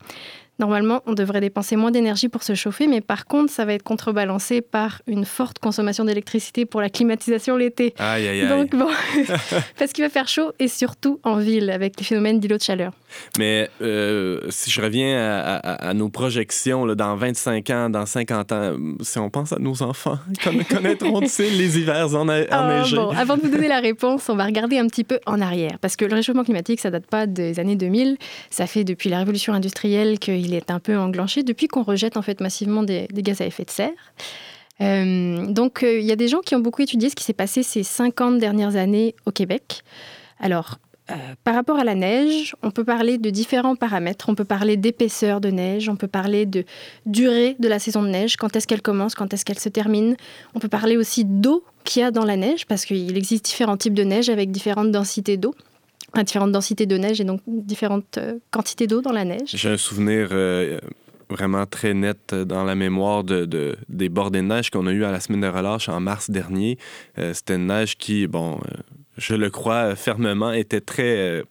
[0.58, 3.82] Normalement, on devrait dépenser moins d'énergie pour se chauffer, mais par contre, ça va être
[3.84, 7.94] contrebalancé par une forte consommation d'électricité pour la climatisation l'été.
[7.98, 8.48] Aïe, aïe, aïe.
[8.48, 8.88] Donc bon,
[9.78, 12.92] parce qu'il va faire chaud et surtout en ville avec les phénomènes d'îlots de chaleur.
[13.38, 18.04] Mais euh, si je reviens à, à- à nos projections là, dans 25 ans, dans
[18.06, 22.96] 50 ans, si on pense à nos enfants, conna- connaîtront-ils les hivers en Ah, enneigés?
[22.96, 25.78] bon, avant de vous donner la réponse, on va regarder un petit peu en arrière.
[25.80, 28.16] Parce que le réchauffement climatique, ça date pas des années 2000.
[28.50, 32.22] Ça fait depuis la révolution industrielle qu'il est un peu enclenché, depuis qu'on rejette en
[32.22, 33.90] fait massivement des, des gaz à effet de serre.
[34.80, 37.32] Euh, donc, euh, il y a des gens qui ont beaucoup étudié ce qui s'est
[37.32, 39.82] passé ces 50 dernières années au Québec.
[40.40, 40.78] Alors,
[41.10, 44.28] euh, par rapport à la neige, on peut parler de différents paramètres.
[44.28, 46.64] On peut parler d'épaisseur de neige, on peut parler de
[47.06, 50.16] durée de la saison de neige, quand est-ce qu'elle commence, quand est-ce qu'elle se termine.
[50.54, 53.78] On peut parler aussi d'eau qu'il y a dans la neige, parce qu'il existe différents
[53.78, 55.54] types de neige avec différentes densités d'eau.
[56.12, 59.50] Enfin, différentes densités de neige et donc différentes euh, quantités d'eau dans la neige.
[59.54, 60.78] J'ai un souvenir euh,
[61.28, 65.04] vraiment très net dans la mémoire de, de- des bordées de neige qu'on a eu
[65.04, 66.78] à la semaine de relâche en mars dernier.
[67.18, 68.76] Euh, C'était une neige qui, bon, euh,
[69.18, 71.42] je le crois fermement, était très euh,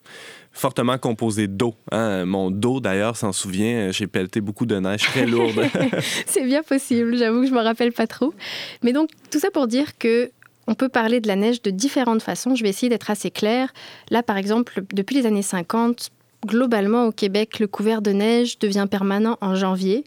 [0.51, 1.76] fortement composée d'eau.
[1.91, 2.26] hein.
[2.26, 3.91] Mon dos, d'ailleurs, s'en souvient.
[3.91, 5.62] J'ai pelleté beaucoup de neige très lourde.
[6.26, 8.34] C'est bien possible, j'avoue que je me rappelle pas trop.
[8.82, 10.32] Mais donc, tout ça pour dire que
[10.68, 12.55] on peut parler de la neige de différentes façons.
[12.55, 13.74] Je vais essayer d'être assez claire.
[14.11, 16.11] Là, par exemple, depuis les années 50,
[16.45, 20.03] globalement au Québec, le couvert de neige devient permanent en janvier.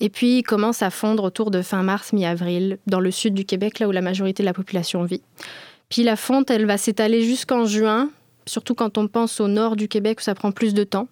[0.00, 3.44] Et puis il commence à fondre autour de fin mars, mi-avril, dans le sud du
[3.44, 5.22] Québec, là où la majorité de la population vit.
[5.88, 8.10] Puis la fonte, elle va s'étaler jusqu'en juin,
[8.46, 11.08] surtout quand on pense au nord du Québec où ça prend plus de temps.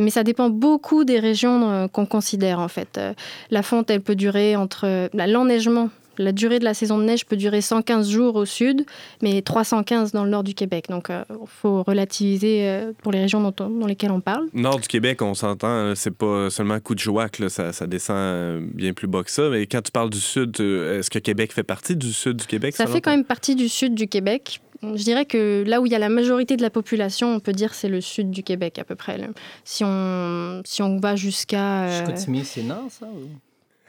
[0.00, 2.98] Mais ça dépend beaucoup des régions euh, qu'on considère en fait.
[2.98, 3.14] Euh,
[3.50, 7.36] la fonte, elle peut durer entre l'enneigement la durée de la saison de neige peut
[7.36, 8.84] durer 115 jours au sud,
[9.22, 10.86] mais 315 dans le nord du Québec.
[10.88, 14.46] Donc, il euh, faut relativiser euh, pour les régions dont dans lesquelles on parle.
[14.52, 18.60] Nord du Québec, on s'entend, c'est pas seulement coup de joac, ça, ça, descend euh,
[18.62, 19.48] bien plus bas que ça.
[19.48, 22.76] Mais quand tu parles du sud, est-ce que Québec fait partie du sud du Québec?
[22.76, 24.60] Ça fait quand même partie du sud du Québec.
[24.82, 27.52] Je dirais que là où il y a la majorité de la population, on peut
[27.52, 29.18] dire c'est le sud du Québec à peu près.
[29.64, 32.06] Si on, si on va jusqu'à...
[32.06, 33.06] Chicoutimi, c'est nord, ça?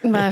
[0.03, 0.29] Bah,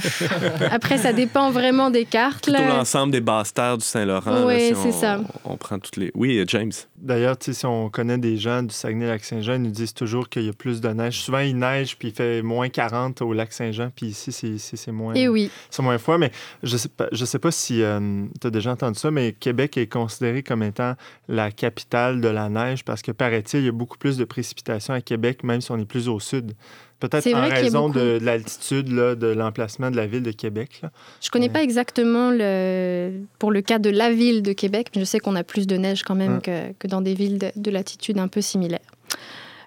[0.72, 2.45] après, ça dépend vraiment des cartes.
[2.45, 4.45] Tout l'ensemble des basses terres du Saint-Laurent.
[4.45, 5.20] Oui, c'est ça.
[5.43, 6.11] On prend toutes les.
[6.15, 6.72] Oui, James.
[6.95, 10.53] D'ailleurs, si on connaît des gens du Saguenay-Lac-Saint-Jean, ils nous disent toujours qu'il y a
[10.53, 11.20] plus de neige.
[11.22, 15.13] Souvent, il neige puis il fait moins 40 au Lac-Saint-Jean, puis ici, c'est moins.
[15.13, 15.51] Et eh oui.
[15.70, 16.32] C'est moins froid, mais
[16.63, 19.78] je sais pas, je sais pas si euh, tu as déjà entendu ça, mais Québec
[19.78, 20.93] est considéré comme étant
[21.28, 24.93] la capitale de la neige parce que, paraît-il, il y a beaucoup plus de précipitations
[24.93, 26.53] à Québec, même si on est plus au sud.
[26.99, 30.81] Peut-être en raison de, l'altitude, de l'emplacement de la ville de Québec.
[31.21, 35.01] Je ne connais pas exactement le, pour le cas de la ville de Québec, mais
[35.01, 37.71] je sais qu'on a plus de neige quand même que, que, dans des villes de,
[37.71, 38.79] latitude un peu similaires.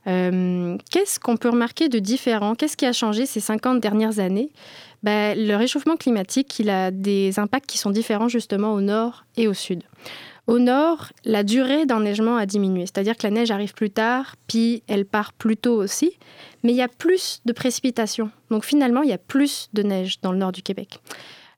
[0.07, 2.55] Euh, qu'est-ce qu'on peut remarquer de différent?
[2.55, 4.51] Qu'est-ce qui a changé ces 50 dernières années?
[5.03, 9.47] Ben, Le réchauffement climatique, il a des impacts qui sont différents justement au nord et
[9.47, 9.83] au sud.
[10.51, 14.83] Au nord, la durée d'enneigement a diminué, c'est-à-dire que la neige arrive plus tard, puis
[14.89, 16.19] elle part plus tôt aussi,
[16.65, 18.33] mais il y a plus de précipitations.
[18.51, 20.99] Donc finalement, il y a plus de neige dans le nord du Québec.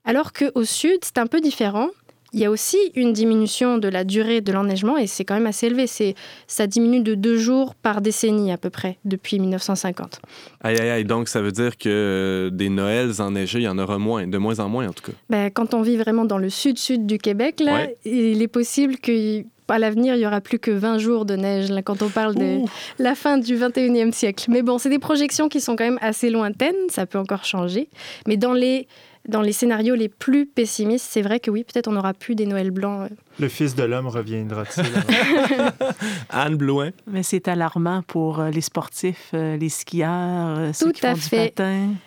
[0.04, 1.88] Alors qu'au sud, c'est un peu différent.
[2.32, 5.46] Il y a aussi une diminution de la durée de l'enneigement et c'est quand même
[5.46, 5.86] assez élevé.
[5.86, 6.14] C'est,
[6.46, 10.20] ça diminue de deux jours par décennie à peu près depuis 1950.
[10.62, 11.04] Aïe, aïe, aïe.
[11.04, 14.60] Donc ça veut dire que des Noëls enneigés, il y en aura moins, de moins
[14.60, 15.12] en moins en tout cas.
[15.28, 19.78] Ben, quand on vit vraiment dans le sud-sud du Québec, là, il est possible qu'à
[19.78, 22.60] l'avenir, il y aura plus que 20 jours de neige là, quand on parle de
[22.98, 24.46] la fin du 21e siècle.
[24.48, 27.88] Mais bon, c'est des projections qui sont quand même assez lointaines, ça peut encore changer.
[28.26, 28.86] Mais dans les
[29.28, 32.46] dans les scénarios les plus pessimistes, c'est vrai que oui, peut-être on n'aura plus des
[32.46, 33.10] Noëls blancs.
[33.32, 33.42] Euh.
[33.42, 34.84] Le fils de l'homme reviendra-t-il?
[36.30, 36.90] Anne Blouin.
[37.06, 41.54] Mais c'est alarmant pour euh, les sportifs, euh, les skieurs, ceux tout qui à fait.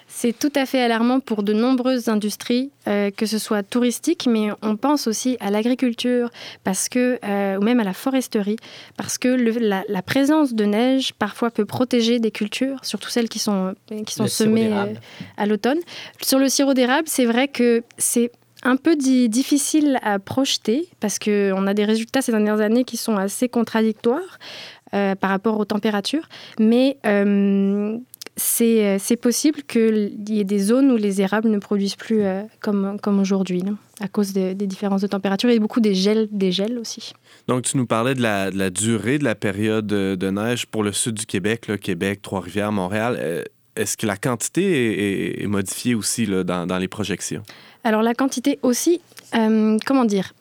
[0.07, 4.77] C'est tout à fait alarmant pour de nombreuses industries, que ce soit touristique, mais on
[4.77, 6.29] pense aussi à l'agriculture,
[6.63, 7.19] parce que
[7.57, 8.55] ou même à la foresterie,
[8.95, 13.75] parce que la, présence de neige parfois peut protéger des cultures, surtout celles qui sont
[14.05, 14.71] qui sont semées
[15.35, 15.79] à l'automne.
[16.21, 18.31] Sur le sirop d'érable c'est vrai que c'est
[18.65, 23.15] un peu difficile à projeter parce qu'on a des résultats ces dernières années qui sont
[23.15, 24.39] assez contradictoires
[24.93, 26.27] euh, par rapport aux températures.
[26.59, 27.97] Mais euh,
[28.61, 32.23] euh, c'est possible qu'il y ait des zones où les érables ne produisent plus
[32.59, 33.63] comme, comme aujourd'hui,
[34.01, 37.13] à cause des différences de température et beaucoup des gels, des gels aussi.
[37.47, 41.13] Donc, tu nous parlais de la, durée de la période de, neige pour le sud
[41.13, 43.45] du Québec, Québec, Trois-Rivières, Montréal
[43.75, 47.43] est-ce que la quantité est, modifiée aussi dans, les projections?
[47.85, 48.99] Alors la quantité aussi,
[49.35, 50.33] euh, comment dire,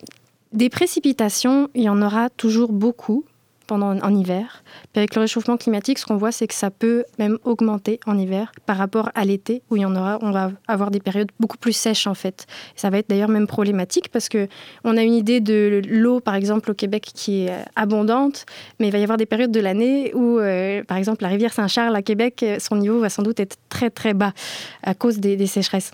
[0.55, 3.27] des précipitations, il y en aura toujours beaucoup
[3.67, 4.63] pendant en hiver.
[4.93, 8.19] Puis avec le réchauffement climatique, ce qu'on voit, c'est que ça peut même augmenter en
[8.19, 11.31] hiver par rapport à l'été, où il y en aura, on va avoir des périodes
[11.39, 12.47] beaucoup plus sèches en fait.
[12.77, 14.49] ça va être d'ailleurs même problématique parce que
[14.85, 18.47] on a une idée de l'eau, par exemple au Québec, qui est euh, abondante,
[18.81, 21.53] mais il va y avoir des périodes de l'année où, euh, par exemple, la rivière
[21.53, 24.33] Saint-Charles à Québec, son niveau va sans doute être très très bas
[24.83, 25.91] à cause des, des sécheresses.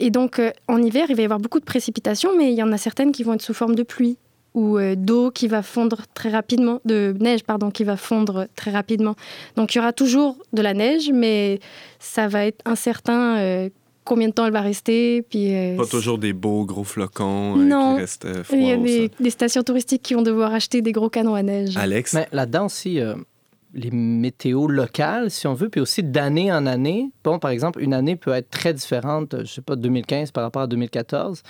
[0.00, 2.62] Et donc, euh, en hiver, il va y avoir beaucoup de précipitations, mais il y
[2.62, 4.16] en a certaines qui vont être sous forme de pluie
[4.54, 8.70] ou euh, d'eau qui va fondre très rapidement, de neige, pardon, qui va fondre très
[8.70, 9.14] rapidement.
[9.56, 11.60] Donc il y aura toujours de la neige, mais
[11.98, 13.68] ça va être incertain euh,
[14.04, 15.22] combien de temps elle va rester.
[15.22, 17.94] Puis, euh, Pas toujours des beaux gros flocons non.
[17.94, 18.58] qui restent froids.
[18.58, 21.76] Il y a des, stations touristiques qui vont devoir acheter des gros canons à neige.
[21.76, 22.14] Alex?
[22.14, 22.98] Mais là-dedans aussi,
[23.74, 27.10] les météos locales, si on veut, puis aussi d'année en année.
[27.22, 30.62] Bon, par exemple, une année peut être très différente, je sais pas, 2015 par rapport
[30.62, 31.42] à 2014.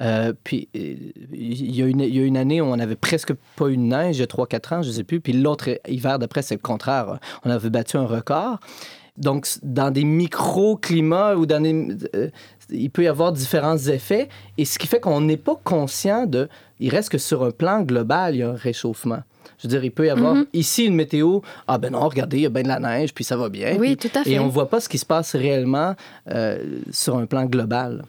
[0.00, 3.68] Euh, puis il y, a une, y, a une année où on n'avait presque pas
[3.68, 5.20] eu de neige, il y a 3-4 ans, je sais plus.
[5.20, 7.18] Puis l'autre hiver d'après, c'est le contraire.
[7.44, 8.58] On avait battu un record.
[9.18, 12.28] Donc, dans des micro-climats ou dans euh,
[12.70, 14.28] il peut y avoir différents effets.
[14.58, 16.48] Et ce qui fait qu'on n'est pas conscient de...
[16.80, 19.22] Il reste que sur un plan global, il y a un réchauffement.
[19.58, 20.46] Je veux dire, il peut y avoir mhm.
[20.52, 21.40] ici une météo.
[21.66, 23.76] Ah ben non, regardez, il y a bien de la neige, puis ça va bien.
[23.78, 24.30] Oui, tout à fait.
[24.32, 25.94] Et on ne voit pas ce qui se passe réellement
[26.30, 26.58] euh,
[26.90, 28.04] sur un plan global.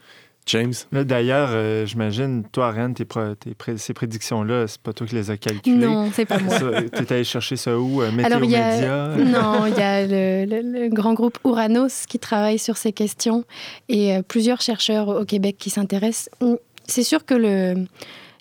[0.50, 0.74] James?
[0.94, 5.14] D'ailleurs, euh, j'imagine, toi, Ariane, tes pro- tes pré- ces prédictions-là, c'est pas toi qui
[5.16, 5.86] les as calculées.
[5.86, 6.58] Non, c'est pas moi.
[6.94, 8.02] Tu es allé chercher ça où?
[8.02, 8.72] Euh, Alors, il y a,
[9.10, 9.26] Météo-Média?
[9.42, 13.44] non, il y a le, le- le grand groupe Uranos qui travaille sur ces questions
[13.90, 16.30] et euh, plusieurs chercheurs au Québec qui s'intéressent.
[16.86, 17.86] C'est sûr que le,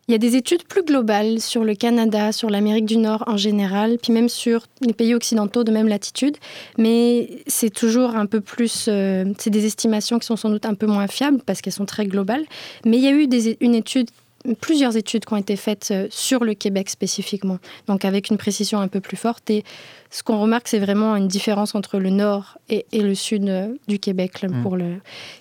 [0.09, 3.37] il y a des études plus globales sur le Canada, sur l'Amérique du Nord en
[3.37, 6.37] général, puis même sur les pays occidentaux de même latitude,
[6.79, 10.75] mais c'est toujours un peu plus, euh, c'est des estimations qui sont sans doute un
[10.75, 12.45] peu moins fiables parce qu'elles sont très globales.
[12.85, 13.29] Mais il y a eu
[13.61, 14.11] une étude
[14.55, 18.81] plusieurs études qui ont été faites euh, sur le Québec spécifiquement, donc avec une précision
[18.81, 19.51] un peu plus forte.
[19.51, 19.65] Et
[20.11, 23.69] ce qu'on remarque, c'est vraiment une différence entre le nord et, et le sud euh,
[23.89, 24.43] du Québec.
[24.43, 24.63] Mm.
[24.63, 24.97] pour le...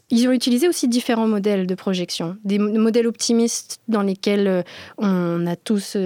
[0.10, 4.64] Ils ont utilisé aussi différents modèles de projection, des mo- modèles optimistes dans lesquels euh,
[4.98, 5.98] on a tous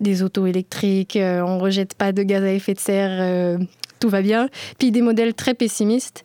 [0.00, 3.58] des autos électriques, on rejette pas de gaz à effet de serre,
[4.00, 4.48] tout va bien.
[4.78, 6.24] Puis des modèles très pessimistes.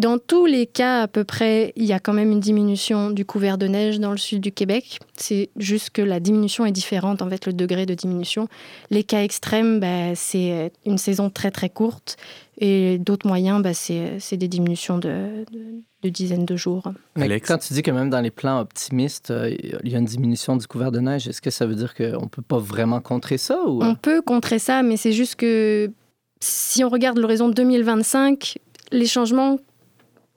[0.00, 3.26] Dans tous les cas, à peu près, il y a quand même une diminution du
[3.26, 4.98] couvert de neige dans le sud du Québec.
[5.14, 8.48] C'est juste que la diminution est différente, en fait, le degré de diminution.
[8.88, 12.16] Les cas extrêmes, bah, c'est une saison très très courte.
[12.56, 16.84] Et d'autres moyens, bah, c'est des diminutions de, de, de dizaines de jours.
[17.14, 17.46] Mais Alex?
[17.46, 20.56] quand tu dis que même dans les plans optimistes, euh, il y a une diminution
[20.56, 23.36] du couvert de neige, est-ce que ça veut dire qu'on ne peut pas vraiment contrer
[23.36, 23.62] ça?
[23.66, 23.84] Ou...
[23.84, 25.90] On peut contrer ça, mais c'est juste que
[26.40, 28.56] si on regarde l'horizon 2025,
[28.92, 29.58] les changements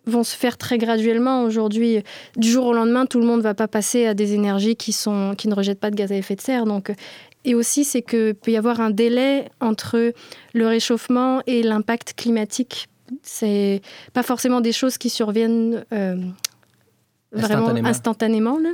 [0.05, 1.43] vont se faire très graduellement.
[1.43, 2.03] Aujourd'hui,
[2.35, 4.91] du jour au lendemain, tout le monde ne va pas passer à des énergies qui,
[4.91, 6.65] sont, qui ne rejettent pas de gaz à effet de serre.
[6.65, 6.93] Donc,
[7.45, 10.13] et aussi, c'est qu'il peut y avoir un délai entre
[10.53, 12.87] le réchauffement et l'impact climatique.
[13.21, 13.81] C'est
[14.13, 16.15] pas forcément des choses qui surviennent euh,
[17.31, 17.89] vraiment Instantanément.
[17.89, 18.59] instantanément.
[18.59, 18.69] là.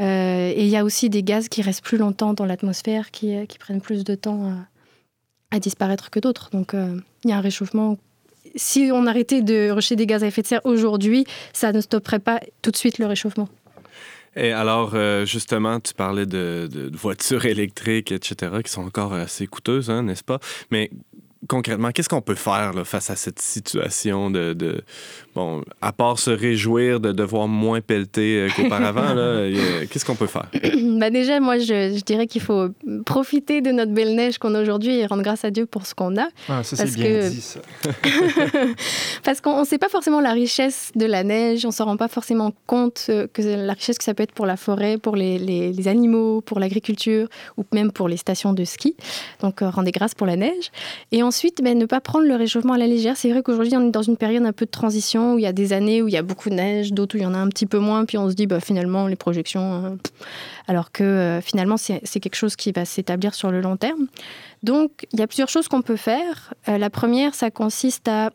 [0.00, 3.36] Euh, et il y a aussi des gaz qui restent plus longtemps dans l'atmosphère, qui,
[3.36, 6.50] euh, qui prennent plus de temps à, à disparaître que d'autres.
[6.50, 7.98] Donc euh, il y a un réchauffement.
[8.56, 12.18] Si on arrêtait de rejeter des gaz à effet de serre aujourd'hui, ça ne stopperait
[12.18, 13.48] pas tout de suite le réchauffement.
[14.34, 19.90] Et alors, euh, justement, tu parlais de, voitures électriques, etc., qui sont encore assez coûteuses,
[19.90, 20.38] hein, n'est-ce pas?
[20.70, 20.90] Mais
[21.48, 24.82] concrètement, qu'est-ce qu'on peut faire face à cette situation de-
[25.34, 29.14] Bon, à part se réjouir de devoir moins pelleter euh, qu'auparavant,
[29.90, 30.46] qu'est-ce qu'on peut faire?
[30.98, 32.68] bah déjà, moi, je, je dirais qu'il faut
[33.06, 35.94] profiter de notre belle neige qu'on a aujourd'hui et rendre grâce à Dieu pour ce
[35.94, 36.28] qu'on a.
[36.48, 37.60] Ah, ça, parce c'est bien que- dit, ça.
[39.24, 41.96] Parce qu'on ne sait pas forcément la richesse de la neige, on ne s'en rend
[41.96, 45.16] pas forcément compte euh, que la richesse que ça peut être pour la forêt, pour
[45.16, 48.96] les, les- les animaux, pour l'agriculture ou même pour les stations de ski.
[49.40, 50.70] Donc euh, rendez grâce pour la neige.
[51.12, 53.16] Et ensuite, ben, ne pas prendre le réchauffement à la légère.
[53.16, 55.46] C'est vrai qu'aujourd'hui, on est dans une période un peu de transition où il y
[55.46, 57.34] a des années où il y a beaucoup de neige, d'autres où il y en
[57.34, 60.12] a un petit peu moins, puis on se dit bah, finalement les projections, pff.
[60.66, 64.06] alors que euh, finalement c'est quelque chose qui va s'établir sur le long terme.
[64.62, 66.54] Donc il y a plusieurs choses qu'on peut faire.
[66.68, 68.30] Euh, la première, ça consiste à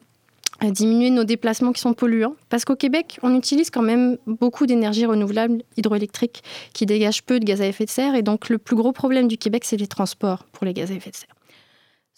[0.63, 2.35] diminuer nos déplacements qui sont polluants.
[2.49, 7.45] Parce qu'au Québec, on utilise quand même beaucoup d'énergie renouvelable hydroélectrique qui dégage peu de
[7.45, 8.15] gaz à effet de serre.
[8.15, 10.95] Et donc, le plus gros problème du Québec, c'est les transports pour les gaz à
[10.95, 11.36] effet de serre.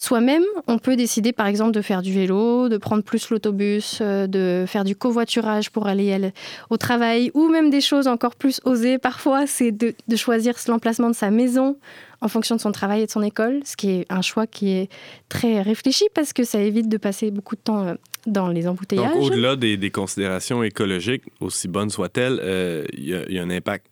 [0.01, 4.27] Soi-même, on peut décider par exemple de faire du vélo, de prendre plus l'autobus, euh,
[4.27, 6.31] de faire du covoiturage pour aller
[6.69, 8.97] au travail, ou même des choses encore plus osées.
[8.97, 11.77] Parfois, c'est de, de choisir l'emplacement de sa maison
[12.21, 14.69] en fonction de son travail et de son école, ce qui est un choix qui
[14.71, 14.89] est
[15.27, 17.95] très réfléchi parce que ça évite de passer beaucoup de temps euh,
[18.25, 19.11] dans les embouteillages.
[19.13, 23.49] Donc, au-delà des, des considérations écologiques, aussi bonnes soient-elles, euh, y, il y a un
[23.49, 23.85] impact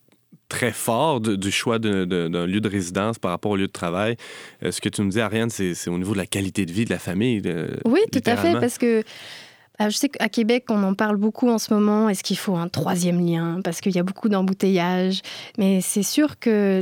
[0.49, 4.15] très fort de- du choix d'un lieu de résidence par rapport au lieu de travail.
[4.63, 6.85] Euh, ce que tu me dis, Ariane, c'est au niveau de la qualité de vie
[6.85, 7.41] de la famille.
[7.45, 8.99] euh, Oui, tout à fait, parce que
[9.79, 12.09] euh, je sais qu'à Québec, on en parle beaucoup en ce moment.
[12.09, 13.61] Est-ce qu'il faut un troisième lien?
[13.63, 15.21] Parce qu'il y a beaucoup d'embouteillages.
[15.57, 16.81] Mais c'est sûr que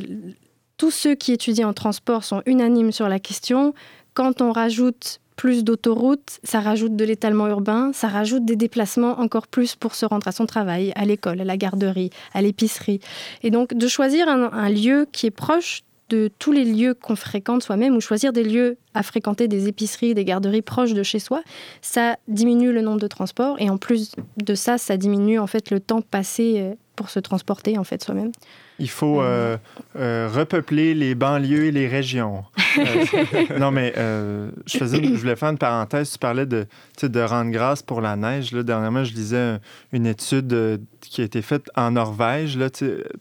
[0.77, 3.73] tous ceux qui étudient en transport sont unanimes sur la question.
[4.13, 9.47] Quand on rajoute plus d'autoroutes, ça rajoute de l'étalement urbain, ça rajoute des déplacements encore
[9.47, 12.99] plus pour se rendre à son travail, à l'école, à la garderie, à l'épicerie.
[13.43, 17.15] Et donc de choisir un, un lieu qui est proche de tous les lieux qu'on
[17.15, 21.19] fréquente soi-même ou choisir des lieux à fréquenter, des épiceries, des garderies proches de chez
[21.19, 21.41] soi,
[21.81, 25.71] ça diminue le nombre de transports et en plus de ça, ça diminue en fait
[25.71, 28.31] le temps passé euh, pour se transporter en fait soi-même.
[28.79, 29.55] Il faut euh,
[29.95, 32.43] euh, repeupler les banlieues et les régions.
[32.77, 36.11] Euh, non, mais euh, je, faisais, je voulais faire une parenthèse.
[36.11, 36.67] Tu parlais de,
[37.01, 38.51] de rendre grâce pour la neige.
[38.51, 39.59] Là, dernièrement, je lisais un-
[39.93, 42.69] une étude euh, qui a été faite en Norvège, là,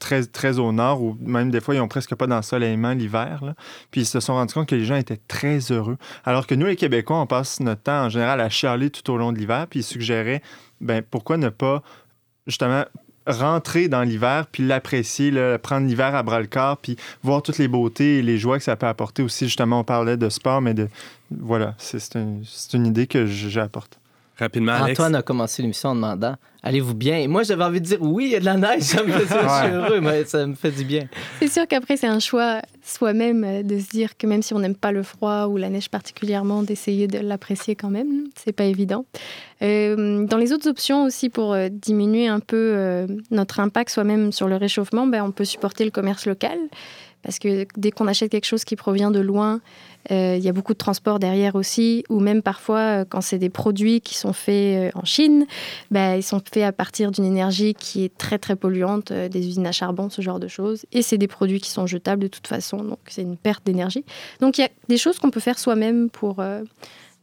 [0.01, 3.55] très, très au nord, où même des fois, ils n'ont presque pas d'ensoleillement l'hiver.
[3.93, 5.99] Puis ils se sont rendus compte que les gens étaient très heureux.
[6.25, 9.17] Alors que nous, les Québécois, on passe notre temps en général à chialer tout au
[9.17, 9.69] long de l'hiver.
[9.71, 10.43] Puis ils suggéraient,
[10.81, 11.85] ben, pourquoi ne pas
[12.49, 12.87] justement
[13.27, 17.69] rentrer dans l'hiver puis l'apprécier, prendre l'hiver à bras le corps puis voir toutes les
[17.69, 19.47] beautés et les joies que ça peut apporter aussi.
[19.47, 20.89] Justement, on parlait de sport, mais de
[21.31, 23.99] voilà, c'est c'est un- c'est une idée que j'apporte.
[24.39, 24.99] Rapidement, Alex.
[24.99, 27.19] Antoine a commencé l'émission en demandant Allez-vous bien?
[27.19, 29.13] Et moi, j'avais envie de dire Oui, il y a de la neige, ça me
[29.13, 31.07] fait, je suis heureux, mais ça me fait du bien.
[31.39, 34.59] C'est sûr qu'après, c'est un choix soi-même euh, de se dire que même si on
[34.59, 38.25] n'aime pas le froid ou la neige particulièrement, d'essayer de l'apprécier quand même.
[38.35, 39.05] C'est pas évident.
[39.63, 44.33] Euh, dans les autres options aussi pour euh, diminuer un peu euh, notre impact soi-même
[44.33, 46.59] sur le réchauffement, ben, on peut supporter le commerce local.
[47.25, 49.61] Parce que dès qu'on achète quelque chose qui provient de loin,
[50.11, 53.39] euh, il y a beaucoup de transport derrière aussi, ou même parfois euh, quand c'est
[53.39, 55.47] des produits qui sont faits euh, en Chine,
[55.91, 59.67] ben, ils sont faits à partir d'une énergie qui est très très polluante, des usines
[59.67, 60.85] à charbon, ce genre de choses.
[60.93, 64.05] Et c'est des produits qui sont jetables de toute façon, donc c'est une perte d'énergie.
[64.41, 66.45] Donc il y a des choses qu'on peut faire soi-même pour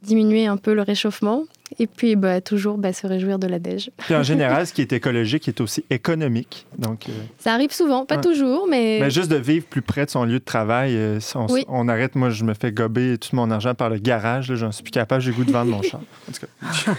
[0.02, 1.43] diminuer un peu le réchauffement.
[1.80, 3.90] Et puis bah, toujours bah, se réjouir de la neige.
[3.98, 6.66] Puis en général, ce qui est écologique est aussi économique.
[6.78, 8.22] Donc, euh, Ça arrive souvent, pas Ouais.
[8.22, 9.00] toujours, mais...
[9.02, 11.64] mais juste de vivre plus près de son lieu de travail, euh, on, Oui.
[11.68, 12.16] on arrête.
[12.16, 14.50] Moi, je me fais gober tout mon argent par le garage.
[14.50, 15.22] là, J'en suis plus capable.
[15.22, 16.02] J'ai goût de vendre mon char.
[16.30, 16.94] En tout cas,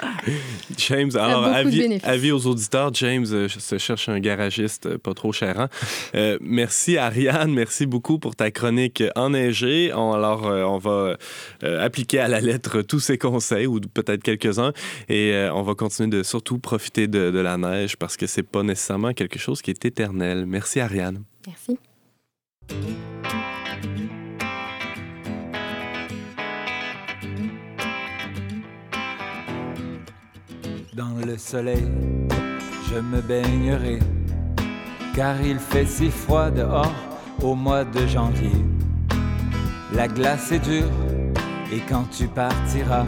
[0.78, 5.66] James, alors, avis, aux auditeurs, James euh, se cherche un garagiste euh, pas trop chérant.
[6.14, 9.92] Euh, merci Ariane, merci beaucoup pour ta chronique enneigée.
[9.94, 11.16] On, alors, euh, on va
[11.62, 14.72] euh, appliquer à la lettre tous ces conseils, ou peut-être quelques-uns,
[15.08, 18.42] et euh, on va continuer de surtout profiter de, de la neige parce que c'est
[18.42, 20.46] pas nécessairement quelque chose qui est éternel.
[20.46, 21.22] Merci Ariane.
[21.46, 21.78] Merci.
[30.94, 31.86] Dans le soleil,
[32.90, 34.00] je me baignerai,
[35.14, 36.92] car il fait si froid dehors
[37.42, 38.50] au mois de janvier.
[39.94, 40.90] La glace est dure,
[41.72, 43.06] et quand tu partiras,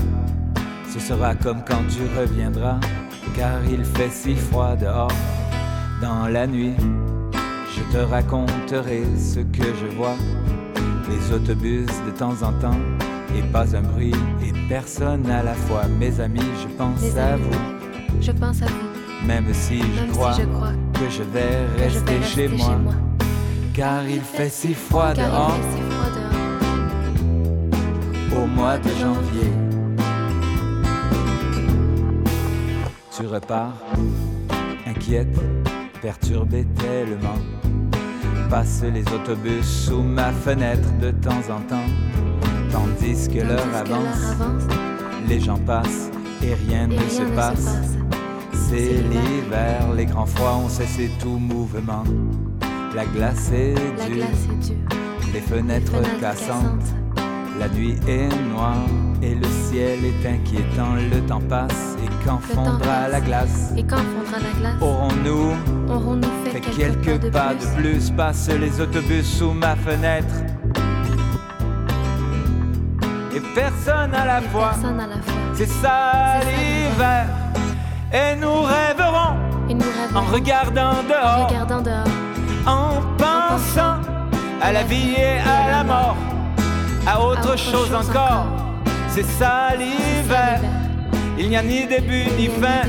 [0.92, 2.78] ce sera comme quand tu reviendras,
[3.34, 5.10] car il fait si froid dehors.
[6.02, 6.74] Dans la nuit,
[7.74, 10.16] je te raconterai ce que je vois,
[11.08, 12.78] les autobus de temps en temps,
[13.34, 14.12] et pas un bruit,
[14.44, 15.84] et personne à la fois.
[15.98, 20.42] Mes amis, je pense à vous, Je pense à vous, même si je crois si
[20.42, 22.76] je crois que je vais que je rester, chez, moi,
[23.72, 26.10] car il fait si froid Car dehors il fait si froid
[28.30, 28.42] dehors.
[28.42, 29.61] au mois de janvier.
[33.14, 33.74] Tu repars,
[34.86, 35.36] inquiète,
[36.00, 37.36] perturbé tellement.
[38.48, 41.90] Passe les autobus sous ma fenêtre de temps en temps,
[42.70, 44.34] tandis que l'heure avance,
[45.28, 46.10] les gens passent
[46.42, 47.64] et rien et ne rien se ne passe.
[47.64, 47.96] passe.
[48.70, 52.04] C'est l'hiver, les grands froids ont cessé tout mouvement.
[52.94, 54.76] La glace est La dure, glace est dure,
[55.34, 56.78] les fenêtres, fenêtres cassantes.
[56.78, 56.94] cassantes.
[57.58, 58.86] La nuit est noire
[59.22, 60.94] et le ciel est inquiétant.
[60.94, 63.72] Le temps passe quand fondra la glace.
[63.76, 65.54] Et quand fondra la glace, Aurons-nous
[65.88, 68.10] aurons-nous fait, fait quelques, quelques pas de plus?
[68.10, 70.34] Passent les autobus sous ma fenêtre.
[73.34, 74.70] Et personne à la Et fois.
[74.70, 75.34] personne à la fois.
[75.54, 77.26] C'est ça l'hiver.
[78.12, 79.36] Et nous rêverons
[79.70, 82.04] Et nous rêvons en regardant en dehors regardant dehors,
[82.66, 83.96] En pensant
[84.60, 86.16] à la vie et à la mort.
[87.06, 88.22] À autre, autre chose, chose encore.
[88.22, 88.46] encore.
[89.08, 90.60] C'est ça l'hiver
[91.42, 92.88] Il n'y a ni début ni fin.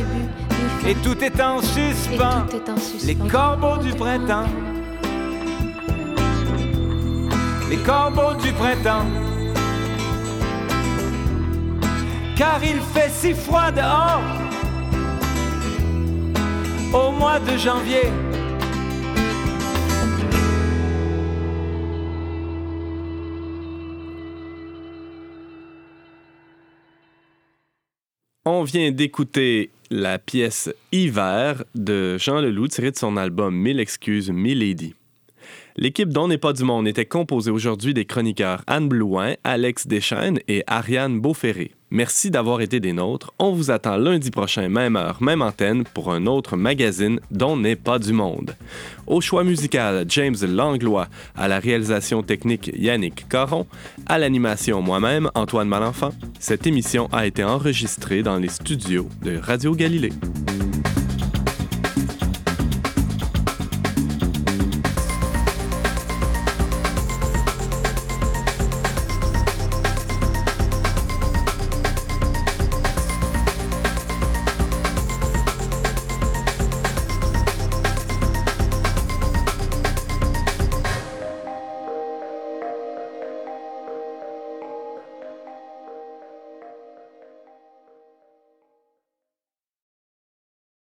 [0.87, 3.07] Et tout est en Et suspens tout est en suspens.
[3.07, 4.45] Les corbeaux du printemps
[7.67, 9.07] Les corbeaux du printemps
[12.35, 14.21] Car il fait si froid dehors
[16.93, 18.11] Au mois de janvier
[28.45, 34.31] On vient d'écouter la pièce Hiver de Jean Leloup tirée de son album Mille excuses,
[34.31, 34.95] Milady.
[35.76, 40.39] L'équipe dont n'est pas du monde était composée aujourd'hui des chroniqueurs Anne Blouin, Alex Deschaines
[40.47, 41.71] et Ariane Beauferré.
[41.89, 43.34] Merci d'avoir été des nôtres.
[43.39, 47.76] On vous attend lundi prochain, même heure, même antenne, pour un autre magazine dont n'est
[47.76, 48.55] pas du monde.
[49.07, 53.67] Au choix musical, James Langlois, à la réalisation technique Yannick Caron,
[54.07, 56.13] à l'animation moi-même, Antoine Malenfant.
[56.39, 60.13] Cette émission a été enregistrée dans les studios de Radio Galilée.